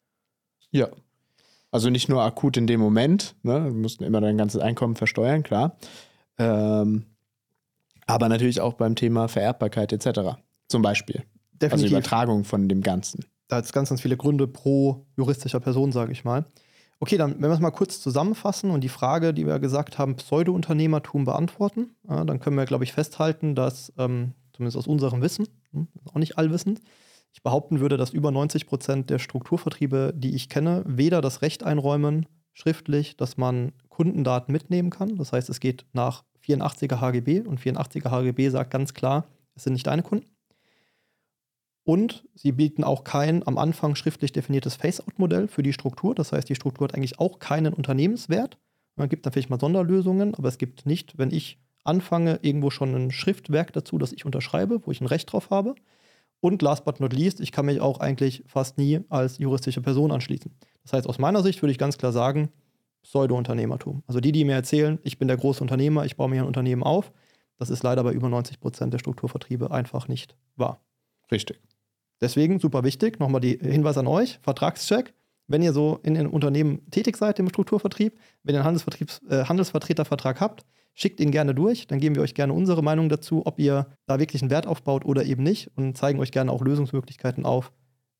Ja. 0.72 0.89
Also 1.75 1.89
nicht 1.89 2.08
nur 2.08 2.24
akut 2.24 2.55
in 2.55 2.67
dem 2.67 2.79
Moment, 2.79 3.36
ne? 3.44 3.65
Du 3.67 3.75
musst 3.75 4.01
immer 4.01 4.22
dein 4.22 4.38
ganzes 4.38 4.62
Einkommen 4.62 4.96
versteuern, 4.96 5.44
klar. 5.44 5.75
Ähm, 6.38 7.03
aber 8.08 8.29
natürlich 8.29 8.62
auch 8.62 8.75
beim 8.75 8.96
Thema 8.96 9.27
Vererbbarkeit 9.27 9.91
etc. 9.91 10.38
Zum 10.70 10.82
Beispiel. 10.82 11.17
Also 11.17 11.27
Definitiv. 11.60 11.74
Also 11.74 11.88
Übertragung 11.88 12.46
von 12.46 12.70
dem 12.70 12.82
Ganzen. 12.82 13.25
Da 13.50 13.58
hat 13.58 13.65
es 13.65 13.74
ganz, 13.74 13.89
ganz 13.89 14.00
viele 14.00 14.15
Gründe 14.15 14.48
pro 14.48 15.05
juristischer 15.17 15.60
Person, 15.60 15.91
sage 15.91 16.13
ich 16.13 16.24
mal. 16.24 16.46
Okay, 17.01 17.17
dann, 17.17 17.34
wenn 17.41 17.50
wir 17.50 17.55
es 17.55 17.60
mal 17.60 17.72
kurz 17.72 18.00
zusammenfassen 18.00 18.72
und 18.72 18.82
die 18.82 18.88
Frage, 18.88 19.34
die 19.34 19.46
wir 19.46 19.60
gesagt 19.60 19.98
haben, 19.98 20.15
Pseudo-Unternehmertum 20.15 21.25
beantworten, 21.25 21.89
ja, 22.08 22.24
dann 22.24 22.39
können 22.39 22.55
wir, 22.55 22.63
glaube 22.63 22.86
ich, 22.86 22.94
festhalten, 22.94 23.53
dass, 23.53 23.91
ähm, 23.98 24.32
zumindest 24.53 24.77
aus 24.77 24.88
unserem 24.88 25.22
Wissen, 25.22 25.50
hm, 25.74 25.89
auch 26.13 26.20
nicht 26.20 26.38
allwissend, 26.38 26.79
ich 27.35 27.43
behaupten 27.43 27.81
würde, 27.81 27.97
dass 27.97 28.11
über 28.11 28.31
90 28.31 28.65
Prozent 28.65 29.09
der 29.09 29.19
Strukturvertriebe, 29.19 30.13
die 30.15 30.35
ich 30.35 30.47
kenne, 30.47 30.83
weder 30.87 31.19
das 31.19 31.41
Recht 31.41 31.63
einräumen, 31.63 32.27
schriftlich, 32.53 33.17
dass 33.17 33.35
man 33.35 33.73
Kundendaten 33.89 34.53
mitnehmen 34.53 34.89
kann. 34.89 35.17
Das 35.17 35.33
heißt, 35.33 35.49
es 35.49 35.59
geht 35.59 35.85
nach 35.91 36.23
84er 36.47 37.01
HGB 37.01 37.41
und 37.41 37.59
84er 37.59 38.09
HGB 38.09 38.47
sagt 38.49 38.71
ganz 38.71 38.93
klar, 38.93 39.27
es 39.53 39.65
sind 39.65 39.73
nicht 39.73 39.85
deine 39.85 40.01
Kunden. 40.01 40.29
Und 41.83 42.23
sie 42.35 42.53
bieten 42.53 42.85
auch 42.85 43.03
kein 43.03 43.45
am 43.45 43.57
Anfang 43.57 43.95
schriftlich 43.95 44.31
definiertes 44.31 44.77
Face-Out-Modell 44.77 45.49
für 45.49 45.61
die 45.61 45.73
Struktur. 45.73 46.15
Das 46.15 46.31
heißt, 46.31 46.47
die 46.47 46.55
Struktur 46.55 46.87
hat 46.87 46.95
eigentlich 46.95 47.19
auch 47.19 47.39
keinen 47.39 47.73
Unternehmenswert. 47.73 48.57
Man 48.95 49.09
gibt 49.09 49.25
natürlich 49.25 49.49
mal 49.49 49.59
Sonderlösungen, 49.59 50.35
aber 50.35 50.47
es 50.47 50.57
gibt 50.57 50.85
nicht, 50.85 51.17
wenn 51.17 51.31
ich 51.31 51.59
anfange, 51.83 52.39
irgendwo 52.43 52.69
schon 52.69 52.95
ein 52.95 53.11
Schriftwerk 53.11 53.73
dazu, 53.73 53.97
das 53.97 54.13
ich 54.13 54.25
unterschreibe, 54.25 54.87
wo 54.87 54.91
ich 54.91 55.01
ein 55.01 55.07
Recht 55.07 55.33
drauf 55.33 55.49
habe. 55.49 55.75
Und 56.39 56.61
last 56.61 56.85
but 56.85 56.99
not 56.99 57.13
least, 57.13 57.39
ich 57.39 57.51
kann 57.51 57.65
mich 57.65 57.81
auch 57.81 57.99
eigentlich 57.99 58.43
fast 58.45 58.77
nie 58.77 58.99
als 59.09 59.37
juristische 59.37 59.81
Person 59.81 60.11
anschließen. 60.11 60.51
Das 60.83 60.93
heißt, 60.93 61.07
aus 61.07 61.17
meiner 61.17 61.41
Sicht 61.41 61.61
würde 61.61 61.71
ich 61.71 61.77
ganz 61.77 61.97
klar 61.97 62.11
sagen, 62.11 62.49
Pseudo-Unternehmertum. 63.03 64.03
Also 64.07 64.19
die, 64.19 64.31
die 64.31 64.45
mir 64.45 64.55
erzählen, 64.55 64.99
ich 65.03 65.17
bin 65.17 65.27
der 65.27 65.37
große 65.37 65.61
Unternehmer, 65.61 66.05
ich 66.05 66.17
baue 66.17 66.29
mir 66.29 66.41
ein 66.41 66.47
Unternehmen 66.47 66.83
auf, 66.83 67.11
das 67.57 67.69
ist 67.69 67.83
leider 67.83 68.03
bei 68.03 68.11
über 68.11 68.29
90 68.29 68.59
Prozent 68.59 68.93
der 68.93 68.99
Strukturvertriebe 68.99 69.71
einfach 69.71 70.07
nicht 70.07 70.35
wahr. 70.55 70.81
Richtig. 71.31 71.59
Deswegen 72.21 72.59
super 72.59 72.83
wichtig, 72.83 73.19
nochmal 73.19 73.41
die 73.41 73.57
Hinweis 73.57 73.97
an 73.97 74.07
euch, 74.07 74.39
Vertragscheck. 74.41 75.13
Wenn 75.47 75.61
ihr 75.61 75.73
so 75.73 75.99
in 76.01 76.17
einem 76.17 76.31
Unternehmen 76.31 76.89
tätig 76.89 77.17
seid 77.17 77.37
im 77.37 77.49
Strukturvertrieb, 77.49 78.17
wenn 78.43 78.55
ihr 78.55 78.65
einen 78.65 78.77
äh, 79.29 79.43
Handelsvertretervertrag 79.43 80.41
habt, 80.41 80.65
schickt 80.95 81.19
ihn 81.19 81.29
gerne 81.29 81.53
durch, 81.53 81.87
dann 81.87 81.99
geben 81.99 82.15
wir 82.15 82.23
euch 82.23 82.33
gerne 82.33 82.53
unsere 82.53 82.81
Meinung 82.81 83.09
dazu, 83.09 83.45
ob 83.45 83.59
ihr 83.59 83.85
da 84.07 84.17
wirklich 84.17 84.41
einen 84.41 84.49
Wert 84.49 84.65
aufbaut 84.65 85.05
oder 85.05 85.23
eben 85.25 85.43
nicht 85.43 85.69
und 85.75 85.95
zeigen 85.95 86.19
euch 86.19 86.31
gerne 86.31 86.51
auch 86.51 86.61
Lösungsmöglichkeiten 86.61 87.45
auf, 87.45 87.71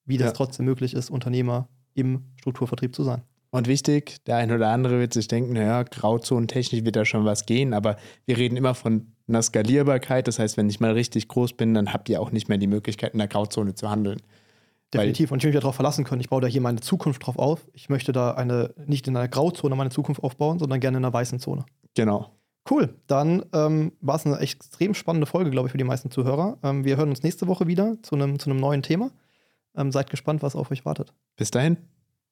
wie 0.06 0.18
das 0.18 0.28
ja. 0.28 0.34
trotzdem 0.34 0.66
möglich 0.66 0.94
ist, 0.94 1.10
Unternehmer 1.10 1.68
im 1.94 2.26
Strukturvertrieb 2.40 2.94
zu 2.94 3.04
sein. 3.04 3.24
Und 3.52 3.68
wichtig, 3.68 4.24
der 4.26 4.36
eine 4.36 4.56
oder 4.56 4.70
andere 4.70 5.00
wird 5.00 5.14
sich 5.14 5.30
denken, 5.30 5.54
naja, 5.54 5.84
Grauzonentechnisch 5.84 6.84
wird 6.84 6.98
da 6.98 7.06
schon 7.06 7.24
was 7.24 7.46
gehen, 7.46 7.74
aber 7.74 7.96
wir 8.26 8.38
reden 8.38 8.58
immer 8.58 8.76
von 8.76 9.14
einer 9.30 9.42
Skalierbarkeit. 9.42 10.28
Das 10.28 10.40
heißt, 10.40 10.58
wenn 10.58 10.70
ich 10.70 10.82
mal 10.82 10.92
richtig 10.92 11.30
groß 11.30 11.54
bin, 11.54 11.74
dann 11.74 11.94
habt 11.94 12.10
ihr 12.10 12.22
auch 12.22 12.32
nicht 12.32 12.50
mehr 12.50 12.58
die 12.58 12.68
Möglichkeit, 12.68 13.14
in 13.14 13.20
der 13.20 13.30
Grauzone 13.30 13.74
zu 13.74 13.90
handeln. 13.90 14.20
Definitiv. 14.94 15.32
Und 15.32 15.38
ich 15.38 15.46
möchte 15.46 15.56
mich 15.56 15.62
darauf 15.62 15.76
verlassen 15.76 16.04
können. 16.04 16.20
Ich 16.20 16.30
baue 16.30 16.42
da 16.42 16.48
hier 16.48 16.60
meine 16.60 16.82
Zukunft 16.82 17.26
drauf 17.26 17.40
auf. 17.40 17.66
Ich 17.74 17.88
möchte 17.88 18.12
da 18.12 18.32
eine, 18.32 18.74
nicht 18.86 19.08
in 19.08 19.16
einer 19.16 19.30
Grauzone 19.30 19.76
meine 19.76 19.90
Zukunft 19.90 20.22
aufbauen, 20.22 20.60
sondern 20.60 20.82
gerne 20.82 20.98
in 20.98 21.06
einer 21.06 21.14
weißen 21.14 21.40
Zone. 21.40 21.66
Genau. 21.96 22.32
Cool. 22.70 22.96
Dann 23.08 23.46
ähm, 23.54 23.92
war 24.02 24.16
es 24.16 24.26
eine 24.26 24.40
extrem 24.40 24.94
spannende 24.94 25.28
Folge, 25.28 25.52
glaube 25.52 25.68
ich, 25.68 25.72
für 25.72 25.78
die 25.78 25.84
meisten 25.84 26.10
Zuhörer. 26.10 26.58
Ähm, 26.64 26.84
wir 26.84 26.98
hören 26.98 27.10
uns 27.10 27.22
nächste 27.22 27.48
Woche 27.48 27.68
wieder 27.68 28.02
zu 28.02 28.16
einem 28.16 28.40
zu 28.40 28.50
neuen 28.52 28.82
Thema. 28.82 29.12
Ähm, 29.76 29.92
seid 29.92 30.10
gespannt, 30.10 30.42
was 30.42 30.56
auf 30.56 30.72
euch 30.72 30.86
wartet. 30.86 31.14
Bis 31.36 31.52
dahin. 31.52 31.78